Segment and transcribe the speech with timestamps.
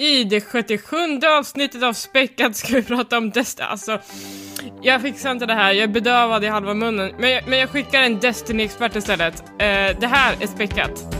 [0.00, 0.96] I det 77
[1.38, 3.68] avsnittet av Späckat ska vi prata om Destiny.
[3.68, 4.00] Alltså,
[4.82, 5.72] jag fixar inte det här.
[5.72, 7.12] Jag är bedövad i halva munnen.
[7.18, 9.40] Men jag, men jag skickar en Destiny-expert istället.
[9.40, 11.17] Eh, det här är Späckat.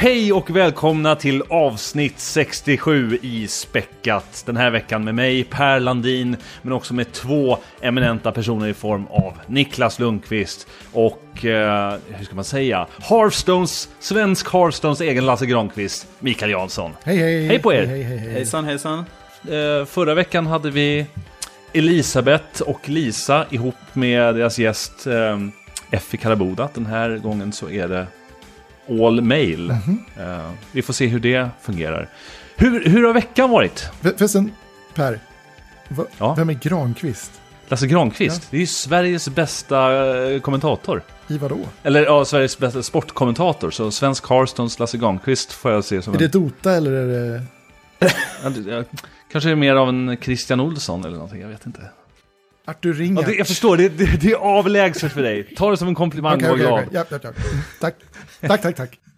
[0.00, 4.42] Hej och välkomna till avsnitt 67 i Späckat.
[4.46, 9.06] Den här veckan med mig, Per Landin, men också med två eminenta personer i form
[9.06, 16.06] av Niklas Lundqvist och, eh, hur ska man säga, Hearthstones, svensk Hearthstones egen Lasse Granqvist,
[16.18, 16.90] Mikael Jansson.
[17.04, 17.46] Hej hej!
[17.46, 17.86] Hej på er.
[17.86, 18.32] Hej, hej, hej.
[18.32, 18.98] Hejsan hejsan.
[18.98, 21.06] Eh, förra veckan hade vi
[21.72, 25.38] Elisabeth och Lisa ihop med deras gäst eh,
[25.90, 26.68] Effie Karaboda.
[26.74, 28.06] Den här gången så är det
[28.90, 29.72] all mail.
[29.86, 30.04] Mhm.
[30.18, 32.08] Eh, vi får se hur det fungerar.
[32.56, 33.88] Hur, hur har veckan varit?
[34.00, 34.52] För- Förresten,
[34.94, 35.18] Per.
[35.88, 36.34] Va, Ja.
[36.34, 37.32] Vem är Granqvist?
[37.68, 41.02] Lasse Granqvist, det är ju Sveriges bästa eh, kommentator.
[41.28, 41.58] I vadå?
[41.82, 43.70] Eller ja, Sveriges bästa sportkommentator.
[43.70, 46.30] Så svensk Carstons Lasse Granqvist får jag se som Är det en...
[46.30, 47.42] Dota eller är det...
[48.42, 48.84] Ja, det- ja,
[49.32, 51.80] Kanske är mer av en Christian Olsson eller någonting, jag vet inte.
[52.64, 53.20] Artur Ja, Ringa?
[53.22, 55.54] det, jag förstår, det, det, det är avlägset för dig.
[55.56, 56.72] Ta det som en komplimang Okej, och glad.
[56.72, 56.86] okej.
[56.92, 57.28] Ja, ja, ja.
[57.28, 57.94] Mm, Tack.
[58.40, 58.98] Tack, tack, tack.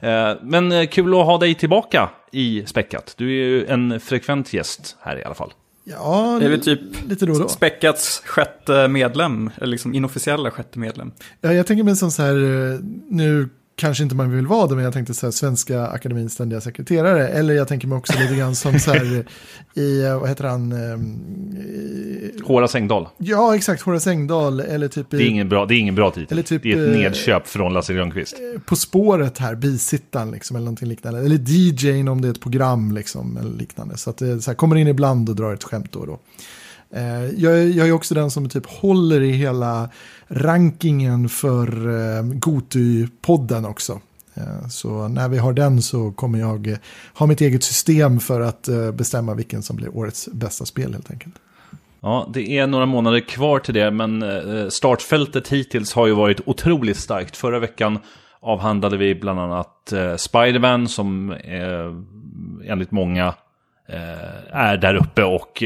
[0.00, 3.14] Eh, Men eh, kul att ha dig tillbaka i Späckat.
[3.16, 5.52] Du är ju en frekvent gäst här i alla fall.
[5.84, 7.48] Ja, Det är väl typ lite då och då.
[7.48, 11.12] Späckats sjätte medlem, eller liksom inofficiella sjätte medlem.
[11.40, 12.78] Ja, jag tänker mig som så här, eh,
[13.10, 16.60] nu kanske inte man vill vara det, men jag tänkte så här, Svenska Akademins ständiga
[16.60, 17.28] sekreterare.
[17.28, 19.24] Eller jag tänker mig också lite grann som så här,
[19.74, 20.72] i, eh, vad heter han?
[20.72, 21.18] ehm,
[21.56, 23.08] i- Horace Engdahl.
[23.18, 24.60] Ja, exakt, Horace Engdahl.
[24.60, 26.32] Eller typ i, Det är ingen bra, det är ingen bra titel.
[26.38, 28.36] Eller typ, det är ett eh, nedköp från Lasse Granqvist.
[28.66, 31.20] På spåret här, bisittaren liksom, eller någonting liknande.
[31.20, 33.96] Eller DJn om det är ett program liksom, eller liknande.
[33.96, 36.18] Så att det så här, kommer in ibland och drar ett skämt då och då.
[36.94, 39.90] Eh, jag, är- jag är också den som typ håller i hela
[40.28, 44.00] rankingen för eh, Goty-podden också.
[44.34, 46.76] Eh, så när vi har den så kommer jag eh,
[47.14, 51.34] ha mitt eget system för att bestämma vilken som blir årets bästa spel helt enkelt.
[52.00, 54.24] Ja, det är några månader kvar till det, men
[54.70, 57.36] startfältet hittills har ju varit otroligt starkt.
[57.36, 57.98] Förra veckan
[58.40, 61.34] avhandlade vi bland annat Spiderman som
[62.64, 63.34] enligt många
[64.52, 65.62] är där uppe och,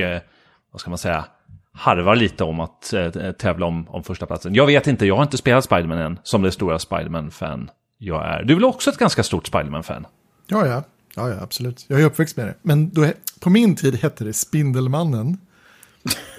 [0.77, 1.25] vad ska man säga,
[1.73, 4.55] harvar lite om att eh, tävla om, om första platsen.
[4.55, 8.43] Jag vet inte, jag har inte spelat Spiderman än, som det stora Spiderman-fan jag är.
[8.43, 10.07] Du är väl också ett ganska stort Spiderman-fan?
[10.47, 10.83] Ja, ja.
[11.15, 11.85] Ja, ja, absolut.
[11.89, 12.55] Jag är uppväxt med det.
[12.63, 13.07] Men då,
[13.41, 15.39] på min tid hette det Spindelmannen.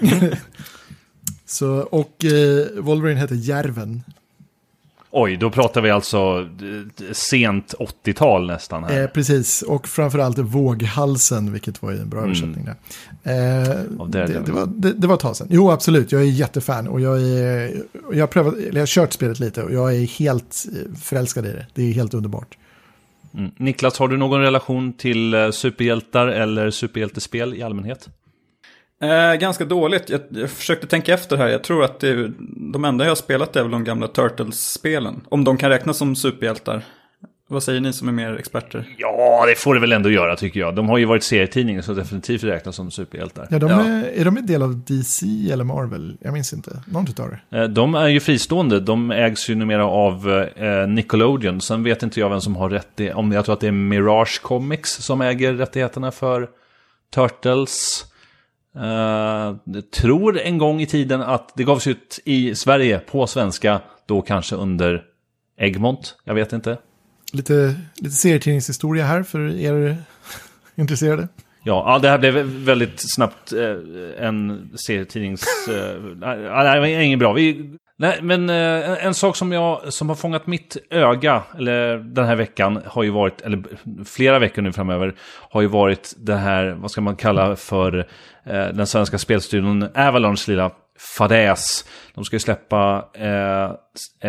[1.46, 4.02] Så, och eh, Wolverine hette Järven.
[5.10, 6.48] Oj, då pratar vi alltså
[6.98, 7.74] eh, sent
[8.04, 9.02] 80-tal nästan här.
[9.02, 12.76] Eh, precis, och framförallt Våghalsen, vilket var ju en bra översättning där.
[13.22, 15.46] Eh, Av det, det, var, det, det var ett tag sedan.
[15.50, 17.82] Jo, absolut, jag är jättefan och jag, är,
[18.12, 21.52] jag, har prövat, jag har kört spelet lite och jag är helt eh, förälskad i
[21.52, 21.66] det.
[21.74, 22.58] Det är helt underbart.
[23.34, 23.50] Mm.
[23.56, 28.08] Niklas, har du någon relation till eh, superhjältar eller superhjältespel i allmänhet?
[29.02, 30.10] Eh, ganska dåligt.
[30.10, 31.48] Jag, jag försökte tänka efter här.
[31.48, 32.32] Jag tror att det, är-
[32.72, 35.20] de enda jag har spelat är väl de gamla Turtles-spelen.
[35.28, 36.82] Om de kan räknas som superhjältar.
[37.50, 38.84] Vad säger ni som är mer experter?
[38.98, 40.74] Ja, det får det väl ändå göra tycker jag.
[40.74, 43.46] De har ju varit serietidningar så definitivt räknas som superhjältar.
[43.50, 43.84] Ja, de Ja.
[43.84, 46.16] Är, är de en del av DC eller Marvel?
[46.20, 46.82] Jag minns inte.
[46.86, 47.58] Någon utav det.
[47.58, 48.80] Eh, De är ju fristående.
[48.80, 51.60] De ägs ju numera av eh, Nickelodeon.
[51.60, 53.00] Sen vet inte jag vem som har rätt.
[53.14, 56.48] Om jag tror att det är Mirage Comics som äger rättigheterna för
[57.14, 58.04] Turtles.
[58.74, 63.80] Jag tror en gång i tiden att det gavs ut i Sverige på svenska.
[64.06, 65.04] Då kanske under
[65.58, 66.16] Egmont.
[66.24, 66.78] Jag vet inte.
[67.32, 69.96] Lite, lite serietidningshistoria här för er
[70.76, 71.28] intresserade.
[71.62, 75.68] Ja, det här blev väldigt snabbt eh, en serietidnings...
[75.68, 77.32] Eh, nej, det var inget bra.
[77.32, 77.70] Vi,
[78.00, 82.36] nej, men eh, en, sak som, jag, som har fångat mitt öga, eller den här
[82.36, 83.62] veckan, har ju varit, eller
[84.04, 85.14] flera veckor nu framöver,
[85.50, 87.98] har ju varit det här, vad ska man kalla för,
[88.44, 91.84] eh, den svenska spelstudion Avalons lilla fadäs.
[92.14, 93.70] De ska ju släppa eh,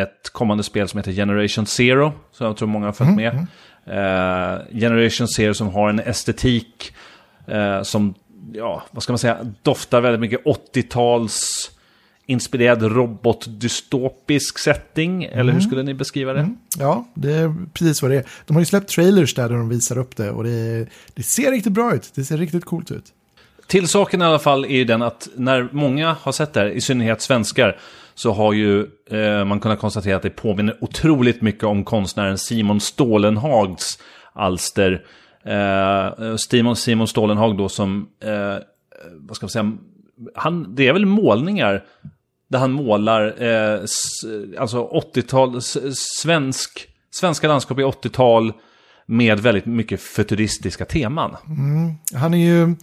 [0.02, 3.34] ett kommande spel som heter Generation Zero, som jag tror många har följt med.
[3.86, 6.94] Eh, Generation Zero som har en estetik
[7.48, 8.14] eh, som,
[8.54, 11.72] ja, vad ska man säga, doftar väldigt mycket 80-tals
[12.30, 16.56] inspirerad robotdystopisk setting, eller hur skulle ni beskriva det?
[16.80, 18.26] Ja, det är precis vad det är.
[18.46, 21.52] De har ju släppt trailers där, där de visar upp det och det, det ser
[21.52, 22.12] riktigt bra ut.
[22.16, 23.06] Det ser riktigt coolt ut.
[23.68, 26.68] Till saken i alla fall är ju den att när många har sett det här,
[26.68, 27.78] i synnerhet svenskar,
[28.16, 32.80] så har ju eh, man kunnat konstatera att det påminner otroligt mycket om konstnären Simon
[32.80, 34.00] Stålenhags
[34.34, 35.06] alster.
[35.44, 38.64] Eh, Simon, Simon Stålenhag då som, eh,
[39.16, 39.72] vad ska man säga,
[40.36, 41.84] han, det är väl målningar
[42.50, 43.80] där han målar eh,
[44.60, 45.62] alltså 80-tal,
[46.22, 48.54] svensk, svenska landskap i 80-tal
[49.06, 51.36] med väldigt mycket futuristiska teman.
[51.48, 51.94] Mm.
[52.14, 52.76] Han är ju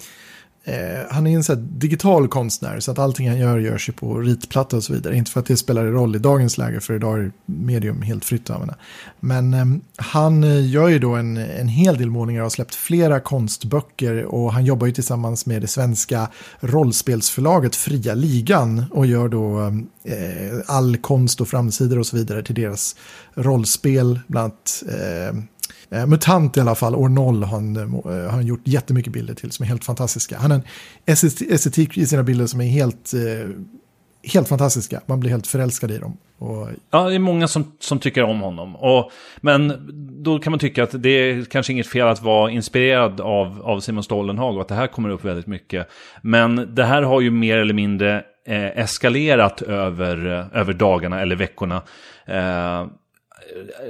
[0.69, 4.19] Eh, han är en så digital konstnär så att allting han gör görs ju på
[4.19, 5.17] ritplatta och så vidare.
[5.17, 8.51] Inte för att det spelar roll i dagens läge för idag är medium helt fritt
[8.51, 8.75] att använda.
[9.21, 12.75] Men ehm, eh, han gör ju då en, en hel del målningar och har släppt
[12.75, 16.31] flera konstböcker och han jobbar ju tillsammans med det svenska
[16.61, 19.61] rollspelsförlaget Fria Ligan och gör då
[20.05, 22.97] eh, all konst och framsidor och så vidare till deras
[23.35, 25.35] rollspel, bland annat Eh,
[25.96, 29.12] Eh, Mutant i alla fall, år 0 har han, eh, eh, har han gjort jättemycket
[29.12, 30.38] bilder till som är helt fantastiska.
[30.38, 30.64] Han har en
[31.50, 33.50] estetik i sina bilder som är helt, eh,
[34.32, 35.00] helt fantastiska.
[35.06, 36.16] Man blir helt förälskad i dem.
[36.38, 36.69] Och...
[36.90, 38.76] Ja, det är många som, som tycker om honom.
[38.76, 39.10] Och,
[39.40, 39.72] men
[40.25, 43.81] då kan man tycka att det är kanske inget fel att vara inspirerad av, av
[43.81, 45.88] Simon Stollenhag och att det här kommer upp väldigt mycket.
[46.22, 51.37] Men det här har ju mer eller mindre eh, eskalerat över, eh, över dagarna eller
[51.37, 51.82] veckorna.
[52.26, 52.87] Eh,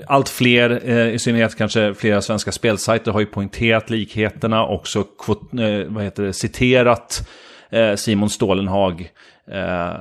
[0.06, 5.52] allt fler, eh, i synnerhet kanske flera svenska spelsajter, har ju poängterat likheterna, också kvot,
[5.52, 7.28] eh, vad heter det, citerat
[7.70, 9.10] eh, Simon Stålenhag.
[9.50, 9.96] Eh, eh,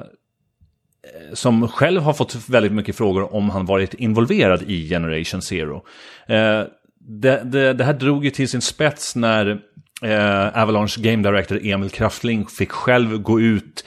[1.33, 5.75] som själv har fått väldigt mycket frågor om han varit involverad i Generation Zero.
[6.27, 6.63] Eh,
[6.99, 9.59] det, det, det, här drog ju till sin spets när
[10.53, 13.85] Avalanche Game Director Emil Kraftling fick själv gå ut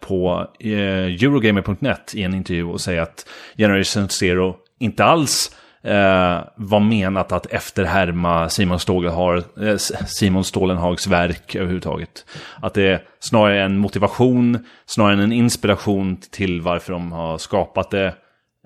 [0.00, 7.32] på Eurogamer.net i en intervju och säga att Generation Zero inte alls eh, var menat
[7.32, 12.24] att efterhärma Simon, Stågelhar, eh, Simon Stålenhags verk överhuvudtaget.
[12.62, 17.90] Att det är snarare en motivation, snarare än en inspiration till varför de har skapat
[17.90, 18.06] det.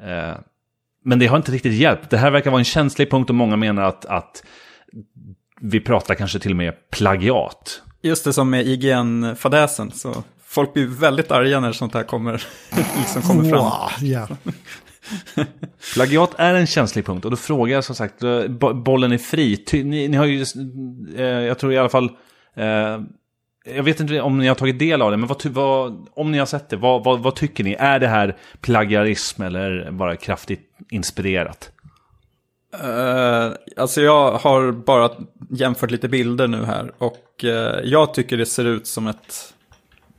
[0.03, 0.35] Eh,
[1.05, 2.11] men det har inte riktigt hjälpt.
[2.11, 4.45] Det här verkar vara en känslig punkt och många menar att, att
[5.61, 7.83] vi pratar kanske till och med plagiat.
[8.03, 9.91] Just det som med IGN-fadäsen.
[9.91, 12.33] Så folk blir väldigt arga när sånt här kommer,
[12.99, 13.65] liksom kommer fram.
[13.65, 14.31] Wow, yeah.
[15.95, 18.15] Plagiat är en känslig punkt och då frågar jag som sagt,
[18.75, 19.65] bollen är fri.
[19.73, 20.45] Ni, ni har ju,
[21.17, 22.11] eh, jag tror i alla fall,
[22.57, 23.01] eh,
[23.65, 26.39] jag vet inte om ni har tagit del av det, men vad, vad, om ni
[26.39, 27.77] har sett det, vad, vad, vad, tycker ni?
[27.79, 31.71] Är det här plagiarism eller bara kraftigt inspirerat?
[32.85, 35.11] Uh, alltså jag har bara
[35.51, 37.51] jämfört lite bilder nu här och uh,
[37.85, 39.55] jag tycker det ser ut som ett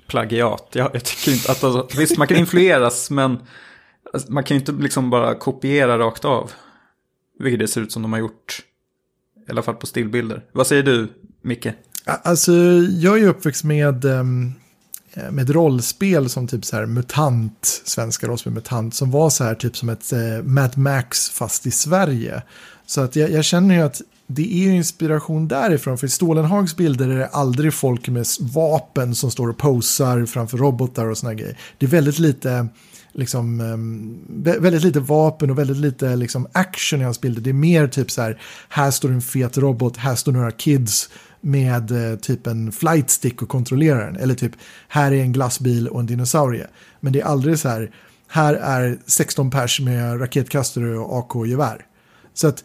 [0.08, 0.70] plagiat.
[0.74, 3.40] Jag, jag tycker inte att, alltså, visst man kan influeras men
[4.16, 6.52] Alltså, man kan ju inte liksom bara kopiera rakt av.
[7.40, 8.64] Vilket det ser ut som de har gjort.
[9.48, 10.44] I alla fall på stillbilder.
[10.52, 11.08] Vad säger du,
[11.42, 11.68] Micke?
[12.06, 12.54] Alltså,
[12.90, 14.54] jag är uppväxt med, ehm,
[15.32, 19.78] med rollspel som typ så här MUTANT, svenska rollspel MUTANT, som var så här typ
[19.78, 22.44] som ett eh, Mad Max fast i Sverige.
[22.86, 26.76] Så att jag, jag känner ju att det är ju inspiration därifrån, för i Stålenhags
[26.76, 31.34] bilder är det aldrig folk med vapen som står och posar framför robotar och såna
[31.34, 31.58] grejer.
[31.78, 32.68] Det är väldigt lite
[33.16, 34.18] liksom, ehm,
[34.62, 37.42] väldigt lite vapen och väldigt lite liksom, action i hans bilder.
[37.42, 41.10] Det är mer typ så här, här står en fet robot, här står några kids
[41.42, 44.16] med eh, typ en flight stick och kontrollerar den.
[44.16, 44.52] Eller typ,
[44.88, 46.68] här är en glassbil och en dinosaurie.
[47.00, 47.92] Men det är aldrig så här,
[48.28, 51.86] här är 16 pers med raketkastare och AK-gevär.
[52.34, 52.64] Så att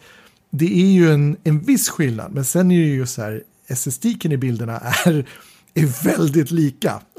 [0.49, 4.31] det är ju en, en viss skillnad, men sen är det ju så här, estetiken
[4.31, 5.25] i bilderna är
[5.73, 7.01] är väldigt lika.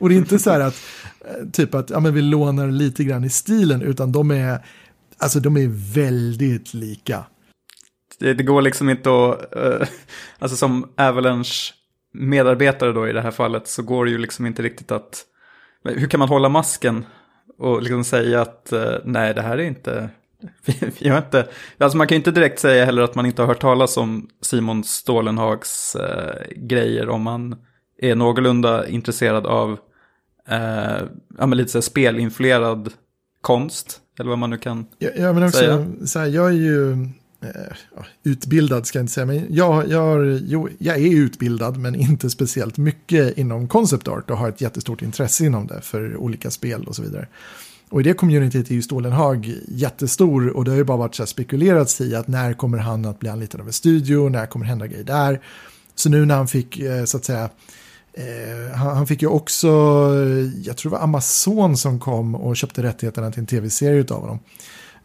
[0.00, 0.80] och det är inte så här att
[1.20, 4.66] eh, typ att ja, men vi lånar lite grann i stilen, utan de är,
[5.18, 7.24] alltså de är väldigt lika.
[8.18, 9.86] Det, det går liksom inte att, uh,
[10.38, 11.72] alltså som Avalanche
[12.12, 15.24] medarbetare då i det här fallet så går det ju liksom inte riktigt att,
[15.84, 17.06] hur kan man hålla masken
[17.58, 20.10] och liksom säga att uh, nej det här är inte,
[21.00, 23.46] vi, har inte, alltså man kan ju inte direkt säga heller att man inte har
[23.46, 27.56] hört talas om Simon Stålenhags uh, grejer om man
[27.98, 29.78] är någorlunda intresserad av
[30.48, 31.02] eh,
[31.38, 32.92] ja, lite så spelinfluerad
[33.40, 34.00] konst.
[34.18, 35.86] Eller vad man nu kan ja, ja, men också, säga.
[36.04, 36.92] Så här, jag är ju
[37.40, 37.72] eh,
[38.22, 39.26] utbildad, ska jag inte säga.
[39.26, 44.30] Men jag, jag, jo, jag är utbildad, men inte speciellt mycket inom concept art.
[44.30, 47.28] Och har ett jättestort intresse inom det för olika spel och så vidare.
[47.90, 51.22] Och i det communityt är ju Stålenhag jättestor och det har ju bara varit så
[51.22, 54.66] här spekulerats i att när kommer han att bli anlitad av en studio, när kommer
[54.66, 55.40] hända grejer där.
[55.94, 57.50] Så nu när han fick, eh, så att säga,
[58.18, 59.68] Eh, han, han, fick ju också,
[60.62, 64.38] jag tror det var Amazon som kom och köpte rättigheterna till en tv-serie utav honom.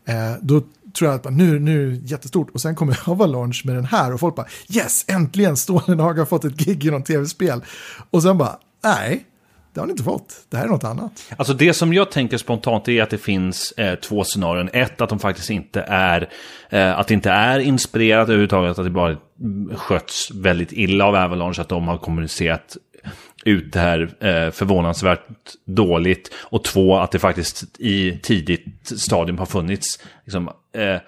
[0.06, 0.62] Eh, då
[0.98, 4.36] tror jag att nu, nu jättestort och sen kommer Avalanche med den här och folk
[4.36, 7.64] bara yes, äntligen Stålenhag har fått ett gig i någon tv-spel.
[8.10, 9.26] Och sen bara, nej,
[9.74, 10.46] det har ni inte fått.
[10.50, 11.34] Det här är något annat.
[11.38, 14.70] Alltså det som jag tänker spontant är att det finns eh, två scenarion.
[14.74, 16.30] Ett, att de faktiskt inte är,
[16.70, 19.18] eh, att det inte är inspirerat överhuvudtaget, att det bara
[19.76, 22.78] sköts väldigt illa av Avalanche, att de har kommunicerat
[23.46, 25.28] ut det här eh, förvånansvärt
[25.66, 26.34] dåligt.
[26.40, 31.02] Och två, att det faktiskt i tidigt stadium har funnits liksom, eh,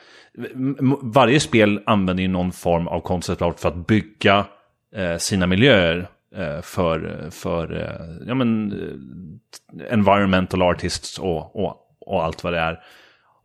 [1.02, 4.46] varje spel använder ju någon form av konceptart för att bygga
[4.96, 6.08] eh, sina miljöer
[6.62, 12.80] för, för eh, ja, men, eh, environmental artists och, och, och allt vad det är.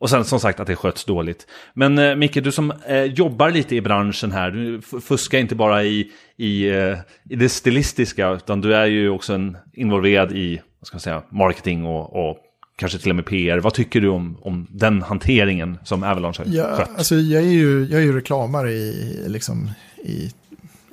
[0.01, 1.47] Och sen som sagt att det sköts dåligt.
[1.75, 5.85] Men eh, Micke, du som eh, jobbar lite i branschen här, du fuskar inte bara
[5.85, 6.99] i, i, eh,
[7.31, 11.23] i det stilistiska, utan du är ju också en, involverad i vad ska man säga,
[11.31, 12.39] marketing och, och
[12.77, 13.59] kanske till och med PR.
[13.59, 16.91] Vad tycker du om, om den hanteringen som Avalanche har ja, skött?
[16.97, 19.71] Alltså, jag, är ju, jag är ju reklamare i, liksom,
[20.05, 20.31] i,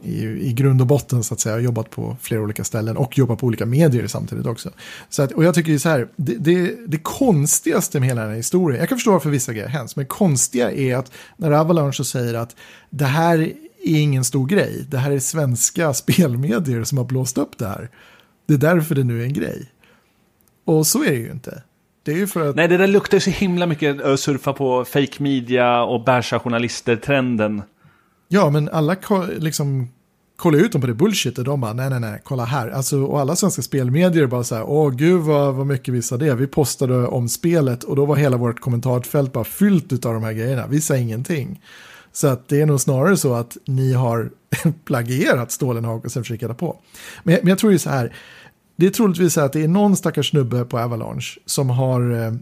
[0.06, 1.54] i, i grund och botten så att säga.
[1.54, 4.70] Jag har jobbat på flera olika ställen och jobbat på olika medier samtidigt också.
[5.10, 8.30] Så att, och jag tycker ju så här, det, det, det konstigaste med hela den
[8.30, 12.04] här historien, jag kan förstå varför vissa grejer händs, men konstiga är att när Avalanche
[12.04, 12.56] säger att
[12.90, 17.58] det här är ingen stor grej, det här är svenska spelmedier som har blåst upp
[17.58, 17.90] det här.
[18.48, 19.72] Det är därför det nu är en grej.
[20.66, 21.64] Och så är det ju inte.
[22.04, 22.56] Det är ju för att...
[22.56, 27.62] Nej, det där luktar så himla mycket surfa på fake media och bärsa journalister-trenden.
[28.28, 28.96] Ja, men alla
[29.38, 29.90] liksom
[30.36, 32.70] Kolla ut dem på det bullshit och de bara nej, nej, nej, kolla här.
[32.70, 36.18] Alltså, och alla svenska spelmedier bara så här, åh gud vad, vad mycket vi sa
[36.18, 36.36] det.
[36.36, 40.34] Vi postade om spelet och då var hela vårt kommentarfält bara fyllt av de här
[40.34, 40.68] grejerna.
[40.68, 41.62] Vi sa ingenting.
[42.12, 44.30] Så att det är nog snarare så att ni har
[44.86, 46.78] plagierat Stålenhag och sen försöker på.
[47.24, 48.16] Men, men jag tror ju så här,
[48.76, 52.34] det är troligtvis så att det är någon stackars snubbe på Avalanche som har eh,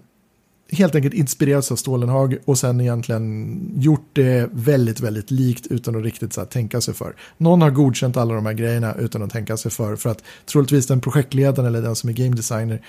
[0.72, 6.04] helt enkelt inspirerats av Stålenhag och sen egentligen gjort det väldigt, väldigt likt utan att
[6.04, 7.16] riktigt så här, tänka sig för.
[7.38, 10.88] Någon har godkänt alla de här grejerna utan att tänka sig för, för att troligtvis
[10.88, 12.82] den projektledaren eller den som är game designer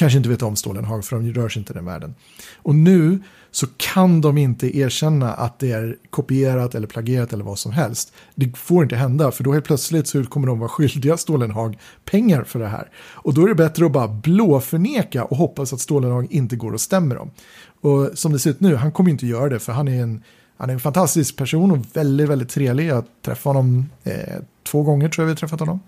[0.00, 2.14] kanske inte vet om Stålenhag för de rör sig inte i den världen.
[2.56, 7.58] Och nu så kan de inte erkänna att det är kopierat eller plagierat eller vad
[7.58, 8.12] som helst.
[8.34, 12.44] Det får inte hända för då helt plötsligt så kommer de vara skyldiga Stålenhag pengar
[12.44, 12.90] för det här.
[13.12, 16.80] Och då är det bättre att bara blåförneka och hoppas att Stålenhag inte går och
[16.80, 17.30] stämmer dem.
[17.80, 20.22] Och som det ser ut nu, han kommer inte göra det för han är en,
[20.56, 22.86] han är en fantastisk person och väldigt, väldigt trevlig.
[22.86, 25.80] Jag träffade honom eh, två gånger tror jag vi träffat honom.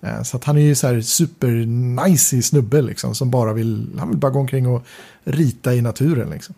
[0.00, 1.50] Eh, så att han är ju så här super
[2.06, 4.86] nice snubbe liksom som bara vill, han vill bara gå omkring och
[5.24, 6.54] rita i naturen liksom.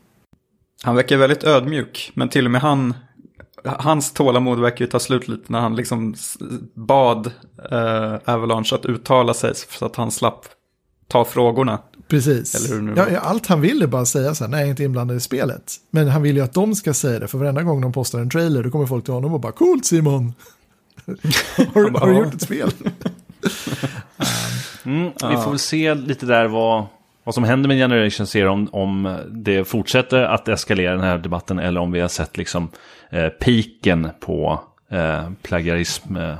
[0.82, 2.94] Han verkar väldigt ödmjuk, men till och med han,
[3.64, 6.14] hans tålamod verkar ju ta slut lite när han liksom
[6.74, 7.26] bad
[7.70, 10.46] eh, Avalanche att uttala sig så att han slapp
[11.08, 11.78] ta frågorna.
[12.08, 12.70] Precis.
[12.96, 15.20] Ja, allt han vill är bara säga så här, nej jag är inte inblandad i
[15.20, 15.74] spelet.
[15.90, 18.30] Men han vill ju att de ska säga det, för varenda gång de postar en
[18.30, 20.34] trailer då kommer folk till honom och bara, coolt Simon.
[21.74, 22.72] har, har, du gjort ett spel?
[24.84, 26.86] mm, vi får väl se lite där vad,
[27.24, 31.58] vad som händer med Generation Zero om, om det fortsätter att eskalera den här debatten
[31.58, 32.68] eller om vi har sett liksom
[33.10, 36.16] eh, piken på eh, plagiarism.
[36.16, 36.30] Eh.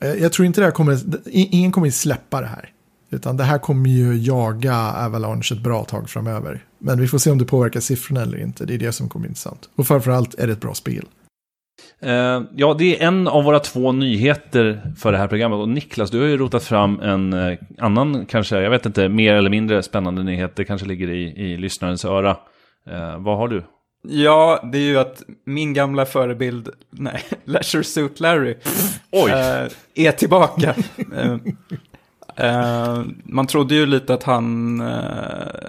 [0.00, 0.98] eh jag tror inte det här kommer,
[1.30, 2.70] ingen kommer släppa det här.
[3.10, 6.64] Utan det här kommer ju jaga Avalanche ett bra tag framöver.
[6.78, 8.64] Men vi får se om det påverkar siffrorna eller inte.
[8.64, 9.68] Det är det som kommer bli intressant.
[9.76, 11.06] Och framförallt är det ett bra spel.
[12.04, 15.58] Uh, ja, det är en av våra två nyheter för det här programmet.
[15.58, 19.34] Och Niklas, du har ju rotat fram en uh, annan, kanske, jag vet inte, mer
[19.34, 20.56] eller mindre spännande nyhet.
[20.56, 22.30] Det kanske ligger i, i lyssnarens öra.
[22.90, 23.62] Uh, vad har du?
[24.08, 28.56] Ja, det är ju att min gamla förebild, nej, Leisure Suit Larry,
[29.12, 29.30] Oj.
[29.94, 30.74] är tillbaka.
[33.24, 34.80] man trodde ju lite att han,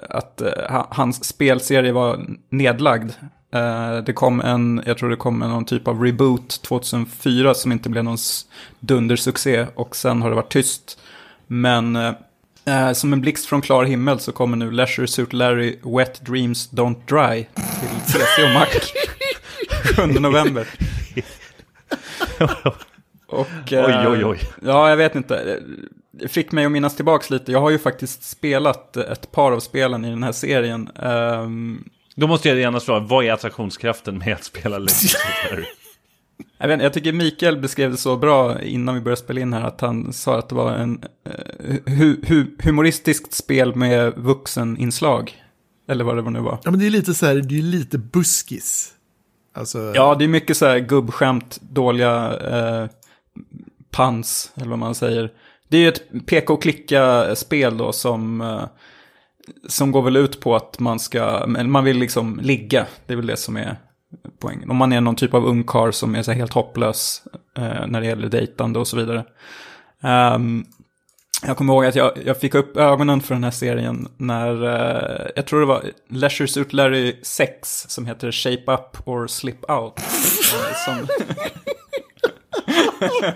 [0.08, 0.42] att
[0.90, 3.37] hans spelserie var nedlagd Uh,
[4.06, 7.88] det kom en, jag tror det kom en någon typ av reboot 2004 som inte
[7.88, 8.18] blev någon
[8.80, 10.98] dundersuccé och sen har det varit tyst.
[11.46, 16.20] Men uh, som en blixt från klar himmel så kommer nu Leisure Suit Larry Wet
[16.26, 17.46] Dreams Don't Dry
[18.06, 18.66] till PC och Mac
[20.14, 20.68] 7 november.
[23.26, 24.40] och, uh, oj, oj, oj.
[24.62, 25.60] Ja, jag vet inte.
[26.12, 27.52] Det fick mig att minnas tillbaka lite.
[27.52, 30.90] Jag har ju faktiskt spelat ett par av spelen i den här serien.
[30.96, 35.08] Um, då måste jag gärna fråga, vad är attraktionskraften med att spela Legacy
[36.58, 39.62] Jag, vet, jag tycker Mikael beskrev det så bra innan vi började spela in här,
[39.62, 45.42] att han sa att det var en uh, hu hu humoristiskt spel med vuxeninslag.
[45.88, 46.58] Eller vad det var nu var.
[46.64, 48.92] Ja, men det är lite så här, det är lite buskis.
[49.54, 49.92] Alltså...
[49.94, 52.88] Ja, det är mycket så här gubbskämt, dåliga uh,
[53.90, 55.32] pans, eller vad man säger.
[55.68, 58.40] Det är ju ett peka och klicka-spel då som...
[58.40, 58.64] Uh,
[59.68, 62.86] som går väl ut på att man ska, man vill liksom ligga.
[63.06, 63.76] Det är väl det som är
[64.38, 64.70] poängen.
[64.70, 67.22] Om man är någon typ av ungkar som är så helt hopplös
[67.56, 69.24] eh, när det gäller dejtande och så vidare.
[70.34, 70.66] Um,
[71.46, 75.26] Jag kommer ihåg att jag, jag fick upp ögonen för den här serien när, eh,
[75.36, 79.98] jag tror det var Leisure Suit Larry 6 som heter Shape Up or Slip Out.
[79.98, 80.04] eh,
[80.84, 80.98] som...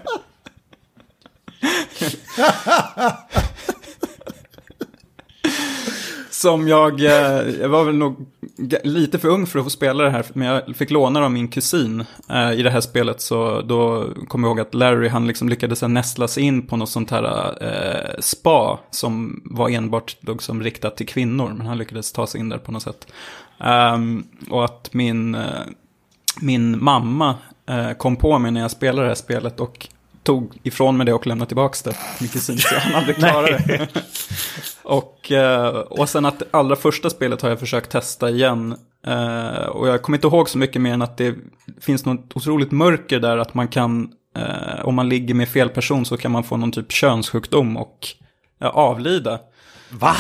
[6.43, 8.27] Som jag, eh, jag var väl nog
[8.85, 11.33] lite för ung för att få spela det här, men jag fick låna det av
[11.33, 13.21] min kusin eh, i det här spelet.
[13.21, 16.89] Så då kommer jag ihåg att Larry, han liksom lyckades nästla sig in på något
[16.89, 22.27] sånt här eh, spa som var enbart liksom riktat till kvinnor, men han lyckades ta
[22.27, 23.07] sig in där på något sätt.
[23.95, 25.43] Um, och att min, eh,
[26.41, 27.35] min mamma
[27.99, 29.89] kom på mig när jag spelade det här spelet och
[30.23, 33.63] tog ifrån mig det och lämnade tillbaka det till min kusin, så han aldrig klarade
[33.67, 33.89] det.
[34.85, 38.77] Och, eh, och sen att det allra första spelet har jag försökt testa igen.
[39.07, 41.35] Eh, och jag kommer inte ihåg så mycket mer än att det
[41.81, 46.05] finns något otroligt mörker där att man kan, eh, om man ligger med fel person
[46.05, 48.09] så kan man få någon typ könssjukdom och
[48.61, 49.39] avlida.
[49.93, 50.17] Va?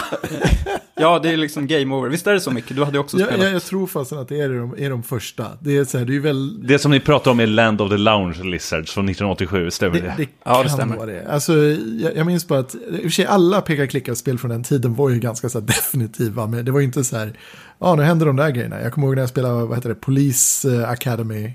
[0.94, 2.08] Ja, det är liksom game over.
[2.08, 2.76] Visst är det så mycket?
[2.76, 3.44] Du hade också Jag, spelat.
[3.46, 5.46] jag, jag tror fast att det är de, är de första.
[5.60, 6.66] Det är så här, det är väl...
[6.66, 10.00] Det som ni pratar om är Land of the Lounge Lizards från 1987, stämmer det?
[10.00, 10.96] Det, det Ja, det kan stämmer.
[10.96, 11.26] vara det.
[11.32, 11.52] Alltså,
[12.00, 15.10] jag, jag minns bara att, i och för sig alla peka-klicka-spel från den tiden var
[15.10, 17.38] ju ganska så här definitiva, men det var ju inte så här,
[17.78, 18.82] ja nu händer de där grejerna.
[18.82, 21.52] Jag kommer ihåg när jag spelade, vad heter det, Police eh, Academy,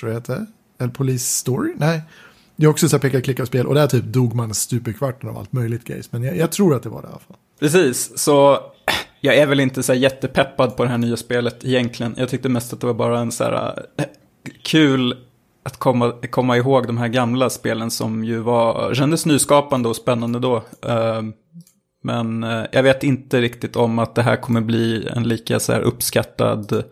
[0.00, 0.46] tror jag det hette,
[0.80, 2.02] eller Police Story, nej.
[2.56, 5.38] Det är också så här peka-klicka-spel, och där typ dog man stup i kvarten av
[5.38, 7.36] allt möjligt grejs, men jag, jag tror att det var det i alla fall.
[7.64, 8.58] Precis, så
[9.20, 12.14] jag är väl inte så jättepeppad på det här nya spelet egentligen.
[12.18, 14.04] Jag tyckte mest att det var bara en så här eh,
[14.62, 15.16] kul
[15.62, 20.38] att komma, komma ihåg de här gamla spelen som ju var, kändes nyskapande och spännande
[20.38, 20.56] då.
[20.86, 21.22] Eh,
[22.02, 25.72] men eh, jag vet inte riktigt om att det här kommer bli en lika så
[25.72, 26.84] här uppskattad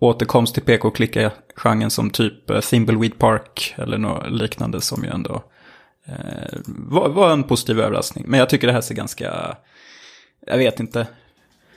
[0.00, 5.42] återkomst till PK-klicka-genren som typ Thimbleweed Park eller något liknande som ju ändå
[6.66, 8.24] var, var en positiv överraskning.
[8.28, 9.56] Men jag tycker det här ser ganska,
[10.46, 11.06] jag vet inte,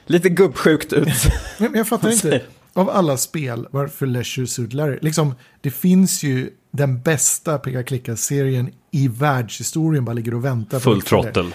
[0.06, 1.08] lite gubbsjukt ut.
[1.58, 2.42] Men jag fattar inte,
[2.74, 4.98] av alla spel, varför Leisure Suit Larry?
[5.02, 10.78] Liksom, det finns ju den bästa peka-klicka-serien i världshistorien bara ligger och väntar.
[10.78, 11.52] på Full throttle.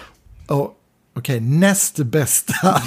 [0.48, 0.74] Ja,
[1.14, 2.54] Okej, näst bästa.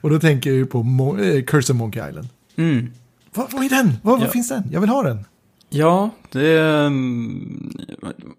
[0.00, 2.28] och då tänker jag ju på Mo- eh, Curse of Monkey Island.
[2.56, 2.92] Mm.
[3.34, 3.92] Vad, vad är den?
[4.02, 4.24] Vad, Ja.
[4.24, 4.62] vad finns den?
[4.72, 5.24] Jag vill ha den.
[5.70, 6.86] Ja, det är...
[6.86, 7.72] mm,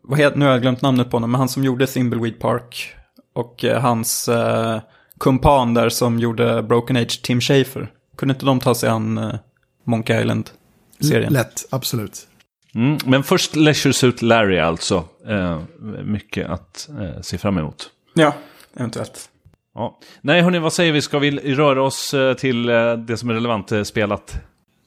[0.01, 2.95] Vad heter, nu har jag glömt namnet på honom, men han som gjorde Thimbleweed Park.
[3.39, 4.81] Och eh, hans eh,
[5.19, 7.91] kumpan där som gjorde Broken Age, Tim Schafer.
[8.17, 9.35] Kunde inte de ta sig an eh,
[9.83, 11.33] Monkey Island-serien?
[11.33, 12.27] Lätt, absolut.
[12.75, 15.03] Mm, men först Leisure Suit Larry alltså.
[15.27, 15.61] Eh,
[16.03, 17.89] mycket att eh, se fram emot.
[18.13, 18.33] Ja,
[18.75, 19.29] eventuellt.
[19.75, 19.99] Ja.
[20.21, 21.01] Nej, hörni, vad säger vi?
[21.01, 24.41] Ska vi röra oss eh, till eh, det som är relevant eh, spelat?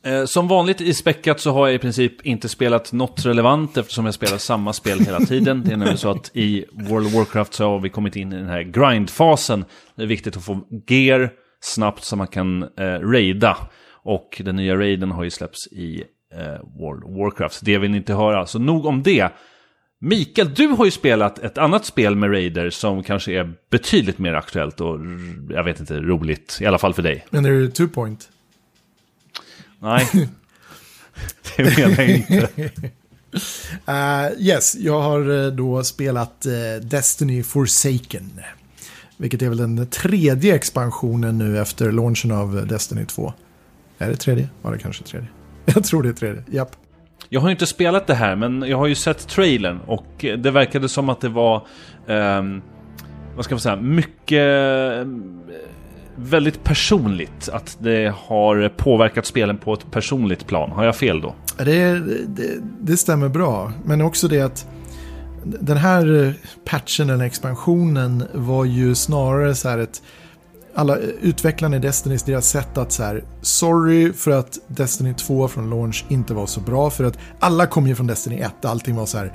[0.05, 4.05] Eh, som vanligt i späckat så har jag i princip inte spelat något relevant eftersom
[4.05, 5.63] jag spelar samma spel hela tiden.
[5.65, 8.37] Det är nämligen så att i World of Warcraft så har vi kommit in i
[8.37, 9.65] den här grindfasen.
[9.97, 13.57] Det är viktigt att få gear snabbt så man kan eh, raida.
[14.05, 17.55] Och den nya raiden har ju släppts i eh, World of Warcraft.
[17.55, 18.47] Så det vill ni inte höra.
[18.47, 19.29] Så nog om det.
[20.01, 24.35] Mikael, du har ju spelat ett annat spel med Raider som kanske är betydligt mer
[24.35, 24.99] aktuellt och
[25.51, 26.59] jag vet inte, roligt.
[26.61, 27.27] I alla fall för dig.
[27.31, 28.32] Men är det two point?
[29.83, 30.09] Nej,
[31.57, 32.49] det menar jag inte.
[33.89, 38.41] Uh, yes, jag har eh, då spelat eh, Destiny Forsaken.
[39.17, 43.33] Vilket är väl den tredje expansionen nu efter launchen av Destiny 2.
[43.99, 44.49] Är det tredje?
[44.63, 45.29] Var det kanske tredje?
[45.65, 46.77] Jag tror det är tredje, japp.
[47.29, 50.51] Jag har ju inte spelat det här, men jag har ju sett trailern och det
[50.51, 51.67] verkade som att det var,
[52.09, 52.63] ehm,
[53.37, 55.07] vad ska man säga, mycket,
[56.17, 57.49] väldigt personligt.
[57.53, 60.71] Att det har påverkat spelen på ett personligt plan.
[60.71, 61.35] Har jag fel då?
[61.57, 64.67] Det, det, det stämmer bra, men också det att
[65.45, 70.03] den här patchen, patchen eller expansionen var ju snarare så här ett
[70.75, 75.71] alla utvecklarna i Destiny, deras sätt att så här, sorry för att Destiny 2 från
[75.71, 79.07] launch inte var så bra, för att alla kom ju från Destiny 1, allting var
[79.07, 79.33] så här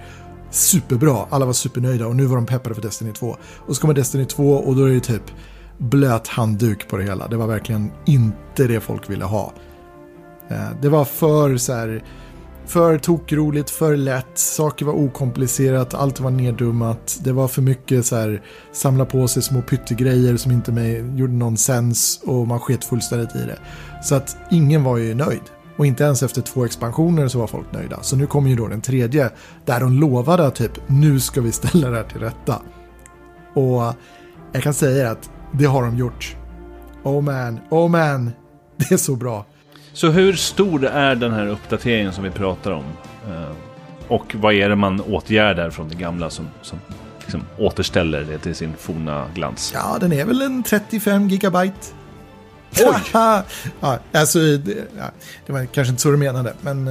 [0.52, 3.38] superbra, alla var supernöjda och nu var de peppade för Destiny 2.
[3.56, 5.32] Och så kommer Destiny 2 och då är det typ
[5.78, 9.54] blöt handduk på det hela, det var verkligen inte det folk ville ha.
[10.50, 12.04] Eh, det var för så här,
[12.66, 17.20] för tokroligt, för lätt, saker var okomplicerat, allt var neddummat.
[17.24, 21.34] Det var för mycket så här, samla på sig små pyttegrejer som inte med, gjorde
[21.34, 23.60] någon sens och man sket fullständigt i det.
[24.04, 25.42] Så att ingen var ju nöjd.
[25.78, 28.04] Och inte ens efter två expansioner så var folk nöjda.
[28.04, 29.30] Så nu kommer ju då den tredje,
[29.66, 32.62] där de lovade att typ, nu ska vi ställa det här till rätta.
[33.54, 33.94] Och
[34.52, 36.36] jag kan säga att det har de gjort.
[37.04, 38.32] Oh man, oh man,
[38.78, 39.46] det är så bra.
[39.94, 42.84] Så hur stor är den här uppdateringen som vi pratar om?
[43.30, 43.52] Eh,
[44.08, 46.80] Och vad är det man åtgärdar från det gamla som, som
[47.20, 49.72] liksom återställer det till sin forna glans.
[49.76, 51.88] Ja, den är väl en 35 gigabyte.
[52.80, 52.96] Oj!
[53.14, 53.44] ja,
[54.14, 55.12] alltså, det, ja,
[55.46, 56.88] det var kanske inte så du menade, men...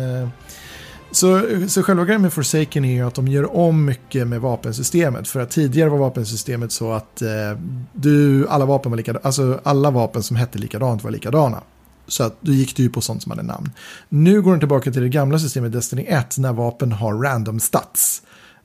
[1.17, 5.29] Så, så själva grejen med Forsaken är ju att de gör om mycket med vapensystemet.
[5.29, 7.29] För att tidigare var vapensystemet så att eh,
[7.93, 11.63] du, alla vapen var likadana, alltså alla vapen som hette likadant var likadana.
[12.09, 13.71] Så att då gick du ju på sånt som hade namn.
[14.09, 18.23] Nu går den tillbaka till det gamla systemet Destiny 1 när vapen har random stats.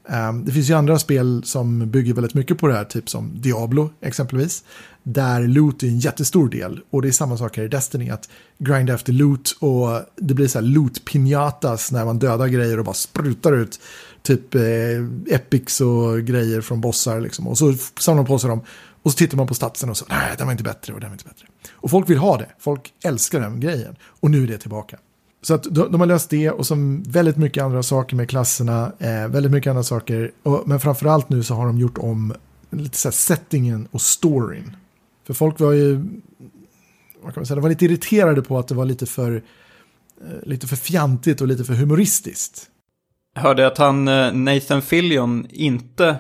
[0.10, 3.42] Um, det finns ju andra spel som bygger väldigt mycket på det här, typ som
[3.42, 4.64] Diablo exempelvis.
[5.04, 6.82] Där loot är en jättestor del.
[6.90, 10.48] Och det är samma sak här i Destiny, att grinda efter loot och det blir
[10.48, 13.80] så här loot pinatas när man dödar grejer och bara sprutar ut
[14.22, 14.62] typ eh,
[15.28, 17.48] epics och grejer från bossar liksom.
[17.48, 18.62] Och så samlar man på sig dem
[19.04, 21.10] och så tittar man på statsen och så, nej, den var inte bättre och den
[21.10, 21.48] var inte bättre.
[21.72, 23.96] Och folk vill ha det, folk älskar den grejen.
[24.04, 24.98] Och nu är det tillbaka.
[25.42, 28.92] Så att de, de har löst det och som väldigt mycket andra saker med klasserna,
[29.00, 30.32] eh, väldigt mycket andra saker.
[30.44, 32.34] Och, men framförallt nu så har de gjort om
[32.70, 34.76] lite så här settingen och storyn.
[35.28, 35.94] För folk var ju,
[37.22, 39.36] vad kan man säga, de var lite irriterade på att det var lite för,
[40.22, 42.68] eh, lite för fjantigt och lite för humoristiskt.
[43.36, 46.20] Hörde att han, eh, Nathan Fillion, inte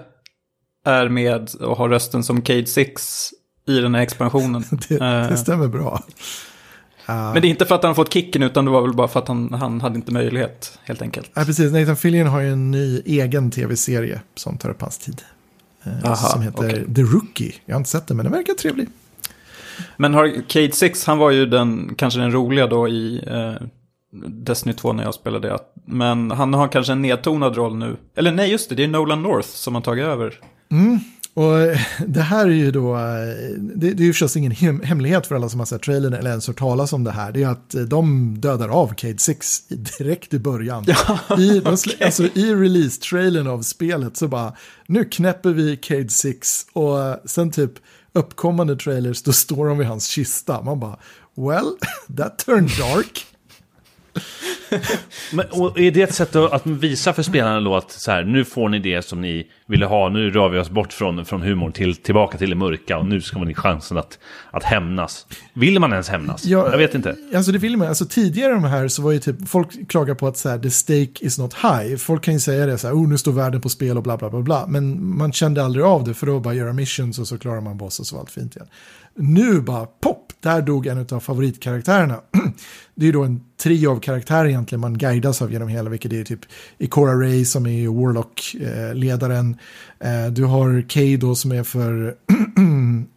[0.85, 3.29] är med och har rösten som Cade Six
[3.67, 4.63] i den här expansionen.
[4.89, 6.03] Det, Eh, det stämmer bra.
[7.05, 9.07] Men det är inte för att han har fått kicken, utan det var väl bara
[9.07, 11.31] för att han, han hade inte möjlighet, helt enkelt.
[11.33, 11.71] Ja, precis.
[11.71, 15.21] Nathan Fillion har ju en ny egen tv-serie som tar upp hans tid.
[15.83, 16.93] Eh, Aha, som heter okej.
[16.95, 17.53] The Rookie.
[17.65, 18.87] Jag har inte sett den, men den verkar trevlig.
[19.97, 23.67] Men har Cade Six, han var ju den, kanske den roliga då i eh,
[24.27, 25.59] Destiny 2 när jag spelade det.
[25.85, 27.97] Men han har kanske en nedtonad roll nu.
[28.15, 30.39] Eller nej, just det, det är Nolan North som har tagit över.
[31.33, 31.53] Och
[32.07, 32.95] det här är ju då,
[33.75, 36.29] det, det är ju förstås ingen hem, hemlighet för alla som har sett trailern eller
[36.29, 37.31] ens hört talas om det här.
[37.31, 40.83] Det är att eh, de dödar av Cade Six i- direkt i början.
[41.37, 44.53] I, de, slä- alltså, I release-trailern av spelet så bara,
[44.87, 47.71] nu knäpper vi Cade Six och eh, sen typ
[48.13, 50.61] uppkommande trailers då står de vid hans kista.
[50.61, 50.97] Man bara,
[51.35, 51.71] well,
[52.17, 53.25] that turned dark.
[55.33, 58.45] Men, och är det ett sätt att, visa för spelarna då att så här, nu
[58.45, 61.71] får ni det som ni ville ha, nu rör vi oss bort från, från humorn
[61.71, 64.19] till, tillbaka till det mörka och nu ska man ha chansen att,
[64.51, 65.27] att hämnas.
[65.53, 66.45] Vill man ens hämnas?
[66.45, 67.15] Ja, jag vet inte.
[67.35, 67.87] Alltså det vill man.
[67.87, 70.71] Alltså tidigare de här så var ju typ, folk klagar på att så här, the
[70.71, 71.95] stake is not high.
[71.95, 74.17] Folk kan ju säga det så här, oh nu står världen på spel och bla
[74.17, 74.67] bla bla bla.
[74.67, 77.77] Men man kände aldrig av det för då bara göra missions och så klarar man
[77.77, 78.67] boss och så var allt fint igen.
[79.15, 82.21] Nu bara pop, där dog en av favoritkaraktärerna.
[82.95, 86.13] det är ju då en trio av karaktärer egentligen man guidas av genom hela, vilket
[86.13, 86.39] är typ
[86.77, 89.57] Ikora Ray som är Warlock-ledaren.
[89.99, 92.15] Eh, eh, du har Kay då som är för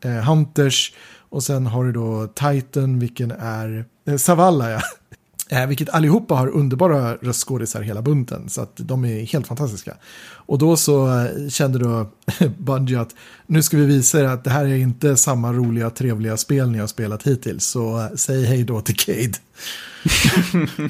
[0.04, 0.92] eh, Hunters.
[1.28, 3.84] Och sen har du då Titan, vilken är
[4.16, 4.80] Savalla, ja.
[5.50, 8.48] Eh, vilket allihopa har underbara röstskådisar hela bunten.
[8.48, 9.94] Så att de är helt fantastiska.
[10.26, 12.10] Och då så eh, kände då
[12.58, 13.14] Bungie att
[13.46, 16.78] nu ska vi visa er att det här är inte samma roliga, trevliga spel ni
[16.78, 17.64] har spelat hittills.
[17.64, 19.32] Så eh, säg hej då till Cade.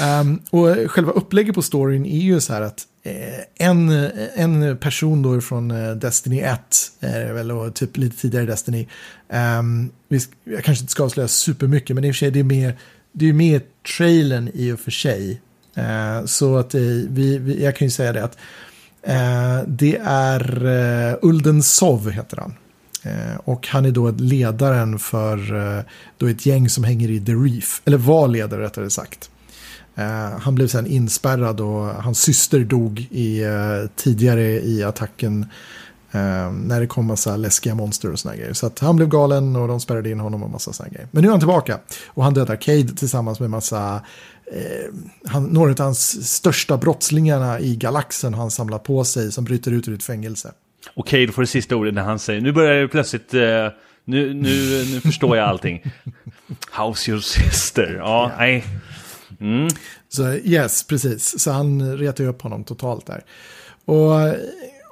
[0.00, 3.90] Ehm, och själva upplägget på storyn är ju så här att eh, en,
[4.34, 6.60] en person då från eh, Destiny 1,
[7.00, 8.88] är det väl, och typ lite tidigare Destiny,
[10.08, 12.44] vi, sk- jag kanske inte ska avslöja supermycket, men i och för sig det är
[12.44, 12.78] mer,
[13.18, 13.62] det är mer
[13.96, 15.40] trailern i och för sig.
[15.74, 18.38] Eh, så att eh, vi, vi, jag kan ju säga det att
[19.02, 20.66] eh, det är
[21.10, 22.54] eh, Ulden Sov heter han.
[23.02, 25.82] Eh, och han är då ledaren för eh,
[26.18, 29.30] då ett gäng som hänger i The Reef, eller var ledare rättare sagt.
[30.40, 33.44] Han blev sen inspärrad och hans syster dog i,
[33.96, 35.46] tidigare i attacken
[36.50, 38.52] när det kom massa läskiga monster och såna grejer.
[38.52, 41.08] Så att han blev galen och de spärrade in honom och massa såna grejer.
[41.10, 44.02] Men nu är han tillbaka och han dödar Cade tillsammans med massa
[44.52, 44.94] eh,
[45.26, 49.72] han, några av hans största brottslingarna i galaxen har han samlat på sig som bryter
[49.72, 50.52] ut ur ett fängelse.
[50.94, 53.40] Okej, då får det sista ordet när han säger, nu börjar det plötsligt, eh,
[54.04, 55.82] nu, nu, nu förstår jag allting.
[56.76, 57.94] How's your sister?
[57.98, 58.64] Ja, nej.
[59.40, 59.68] Mm.
[60.08, 61.40] Så yes, precis.
[61.40, 63.24] Så han retar ju upp honom totalt där.
[63.84, 64.20] Och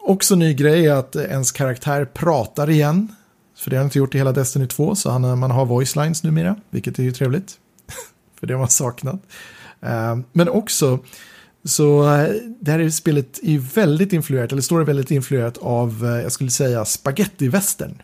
[0.04, 3.14] också ny grej är att ens karaktär pratar igen.
[3.56, 5.66] För det har han inte gjort i hela Destiny 2, så han, eh, man har
[5.66, 7.58] voice lines numera, vilket är ju trevligt.
[8.40, 9.20] för det har man saknat.
[9.80, 10.98] Eh, men också,
[11.64, 12.28] så eh,
[12.60, 16.32] det här är spelet är ju väldigt influerat, eller står det väldigt influerat av, jag
[16.32, 18.02] skulle säga, spagettivästern.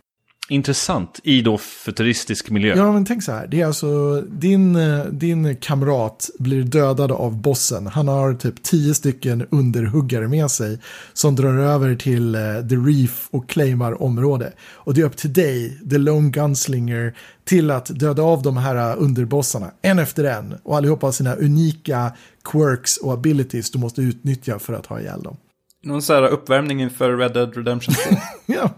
[0.50, 2.74] Intressant i då futuristisk miljö.
[2.76, 3.46] Ja, men tänk så här.
[3.46, 7.86] Det är alltså din, eh, din kamrat blir dödad av bossen.
[7.86, 10.78] Han har typ tio stycken underhuggare med sig
[11.12, 14.52] som drar över till uh, The Reef och claimar område.
[14.72, 18.90] Och det är upp till dig, The Lone Gunslinger, till att döda av de här
[18.90, 20.54] eh, underbossarna, en efter en.
[20.62, 22.12] Och allihopa har sina unika
[22.44, 25.36] quirks och abilities du måste utnyttja för att ha ihjäl dem.
[25.82, 28.16] Någon så här uppvärmning inför Red Dead Redemption 2.
[28.46, 28.74] ja,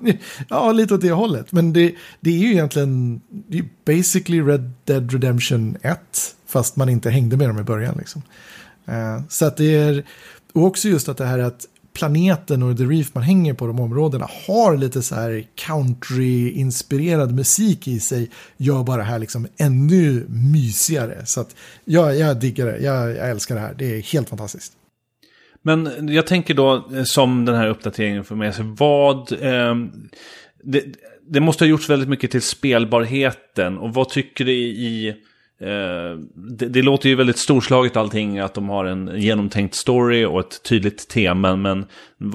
[0.49, 1.53] ja, lite åt det hållet.
[1.53, 6.01] Men det, det är ju egentligen det är basically Red Dead Redemption 1.
[6.47, 7.95] Fast man inte hängde med dem i början.
[7.99, 8.23] Liksom.
[8.89, 10.05] Uh, så att det är,
[10.53, 13.81] och också just att det här att planeten och The Reef man hänger på de
[13.81, 20.27] områdena har lite så här country-inspirerad musik i sig gör bara det här liksom ännu
[20.29, 21.27] mysigare.
[21.27, 24.73] Så att ja, jag diggar det, jag, jag älskar det här, det är helt fantastiskt.
[25.63, 29.33] Men jag tänker då, eh, som den här uppdateringen för mig, vad...
[29.33, 29.75] Eh,
[30.65, 30.85] det,
[31.29, 33.79] det, måste ha gjorts väldigt mycket till spelbarheten.
[33.79, 35.09] Och vad tycker du i...
[35.61, 40.41] Eh, det, det, låter ju väldigt storslaget allting, att de har en genomtänkt story och
[40.41, 41.57] ett tydligt tema.
[41.57, 41.87] Men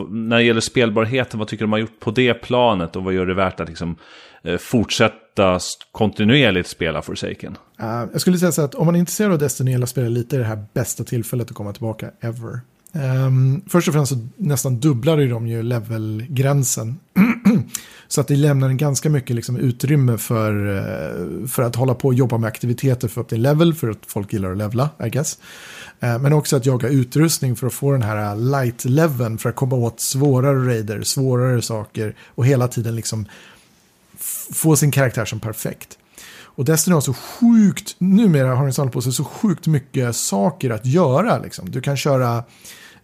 [0.09, 2.95] när det gäller spelbarheten, vad tycker du de har gjort på det planet?
[2.95, 3.95] Och vad gör det värt att liksom,
[4.43, 5.59] eh, fortsätta
[5.91, 7.57] kontinuerligt spela Forsaken?
[7.81, 10.35] Uh, jag skulle säga så att om man är intresserad av Destiny eller spelar lite
[10.35, 12.59] är det här bästa tillfället att komma tillbaka ever.
[12.97, 16.99] Um, först och främst så nästan dubblade de ju levelgränsen.
[18.07, 22.13] så att det lämnar ganska mycket liksom utrymme för, uh, för att hålla på och
[22.13, 25.37] jobba med aktiviteter för upp till level, för att folk gillar att levla, I guess.
[26.03, 29.75] Uh, men också att jaga utrustning för att få den här light-leveln, för att komma
[29.75, 33.25] åt svårare raider, svårare saker och hela tiden liksom
[34.53, 35.97] få sin karaktär som perfekt.
[36.57, 40.69] Och Destiny har så sjukt, numera har den samlat på sig så sjukt mycket saker
[40.69, 41.39] att göra.
[41.39, 41.71] Liksom.
[41.71, 42.43] Du kan köra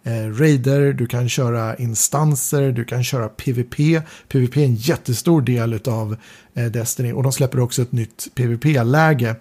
[0.03, 4.01] eh, raider, du kan köra instanser, du kan köra PVP.
[4.27, 6.17] PVP är en jättestor del av
[6.53, 9.35] eh, Destiny och de släpper också ett nytt PVP-läge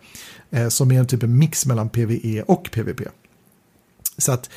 [0.51, 3.01] eh, som är en typ av mix mellan PVE och PVP.
[4.19, 4.51] Så att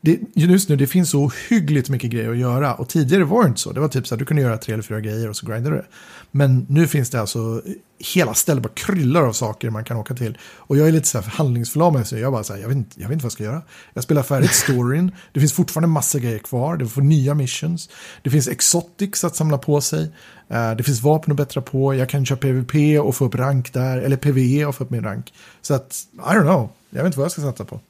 [0.00, 3.48] det, just nu det finns så hyggligt mycket grejer att göra och tidigare var det
[3.48, 3.72] inte så.
[3.72, 5.76] Det var typ så att du kunde göra tre eller fyra grejer och så grindade
[5.76, 5.84] du.
[6.30, 7.62] Men nu finns det alltså
[8.14, 10.38] hela stället bara kryllar av saker man kan åka till.
[10.42, 13.00] Och jag är lite så här förhandlingsförlamad så jag bara så här, jag vet, inte,
[13.00, 13.62] jag vet inte vad jag ska göra.
[13.94, 17.90] Jag spelar färdigt storyn, det finns fortfarande massa grejer kvar, det får nya missions,
[18.22, 20.10] det finns exotics att samla på sig,
[20.48, 23.72] eh, det finns vapen att bättra på, jag kan köra PVP och få upp rank
[23.72, 25.32] där, eller PVE och få upp min rank.
[25.62, 27.80] Så att, I don't know, jag vet inte vad jag ska satsa på.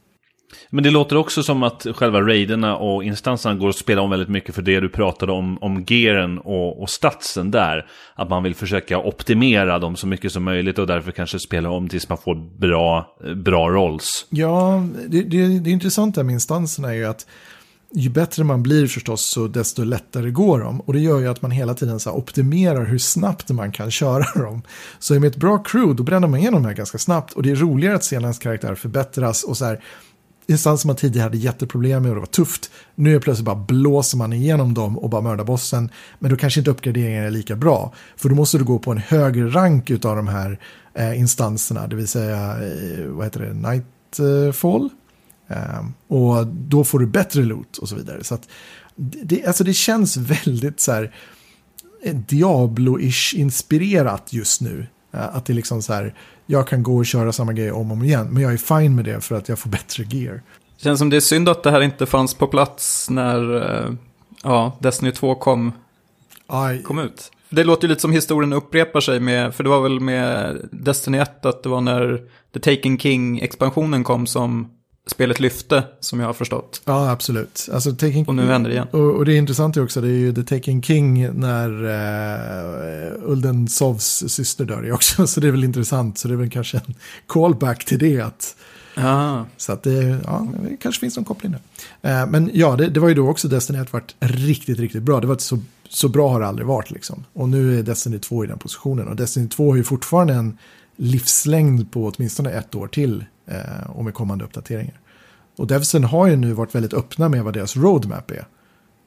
[0.71, 4.29] Men det låter också som att själva raiderna och instanserna går att spela om väldigt
[4.29, 7.87] mycket för det du pratade om, om gearen och, och statsen där.
[8.15, 11.89] Att man vill försöka optimera dem så mycket som möjligt och därför kanske spela om
[11.89, 14.27] tills man får bra, bra rolls.
[14.31, 17.27] Ja, det, det, det intressanta med instanserna är ju att
[17.93, 20.81] ju bättre man blir förstås så desto lättare går de.
[20.81, 24.25] Och det gör ju att man hela tiden så optimerar hur snabbt man kan köra
[24.43, 24.63] dem.
[24.99, 27.33] Så med ett bra crew då bränner man igenom det här ganska snabbt.
[27.33, 29.81] Och det är roligare att se när ens karaktär förbättras och så här
[30.49, 32.71] instanser man tidigare hade jätteproblem med och det var tufft.
[32.95, 35.91] Nu är plötsligt bara blåser man igenom dem och bara mördar bossen.
[36.19, 37.93] Men då kanske inte uppgraderingen är lika bra.
[38.17, 40.61] För då måste du gå på en högre rank av de här
[40.95, 44.91] eh, instanserna, det vill säga, eh, vad heter det, Nightfall.
[45.49, 48.25] Eh, och då får du bättre loot och så vidare.
[48.25, 48.49] Så att
[48.97, 51.15] det, alltså det känns väldigt så här
[52.03, 54.87] eh, Diablo-ish inspirerat just nu.
[55.13, 56.15] Eh, att det liksom så här,
[56.51, 58.29] jag kan gå och köra samma grej om och om igen.
[58.31, 60.35] Men jag är fine med det för att jag får bättre gear.
[60.77, 63.95] Det känns som det är synd att det här inte fanns på plats när uh,
[64.43, 65.73] ja, Destiny 2 kom,
[66.47, 66.83] Aj.
[66.83, 67.31] kom ut.
[67.51, 71.19] Det låter ju lite som historien upprepar sig med, för det var väl med Destiny
[71.19, 72.21] 1 att det var när
[72.55, 74.71] The Taken King-expansionen kom som
[75.11, 76.83] spelet lyfte, som jag har förstått.
[76.85, 77.69] Ja, absolut.
[77.73, 78.89] Alltså, Taking, och nu händer det igen.
[78.91, 83.69] Och, och det är intressant också, det är ju The Taken King när uh, Ulden
[83.69, 85.27] Sovs syster dör också.
[85.27, 86.95] Så det är väl intressant, så det är väl kanske en
[87.27, 88.21] callback till det.
[88.21, 88.57] Att,
[89.01, 89.45] Ah.
[89.57, 92.23] Så att det, ja, det kanske finns någon koppling där.
[92.23, 95.21] Uh, men ja, det, det, var ju då också Destiny 1 varit riktigt, riktigt bra.
[95.21, 97.25] Det var så, så bra har det aldrig varit liksom.
[97.33, 99.09] Och nu är Destiny 2 i den positionen.
[99.09, 100.59] Och Destiny 2 har ju fortfarande en
[100.97, 103.25] livslängd på åtminstone ett år till eh,
[103.87, 105.01] och med kommande uppdateringar.
[105.57, 108.45] Och Devsen har ju nu varit väldigt öppna med vad deras roadmap är.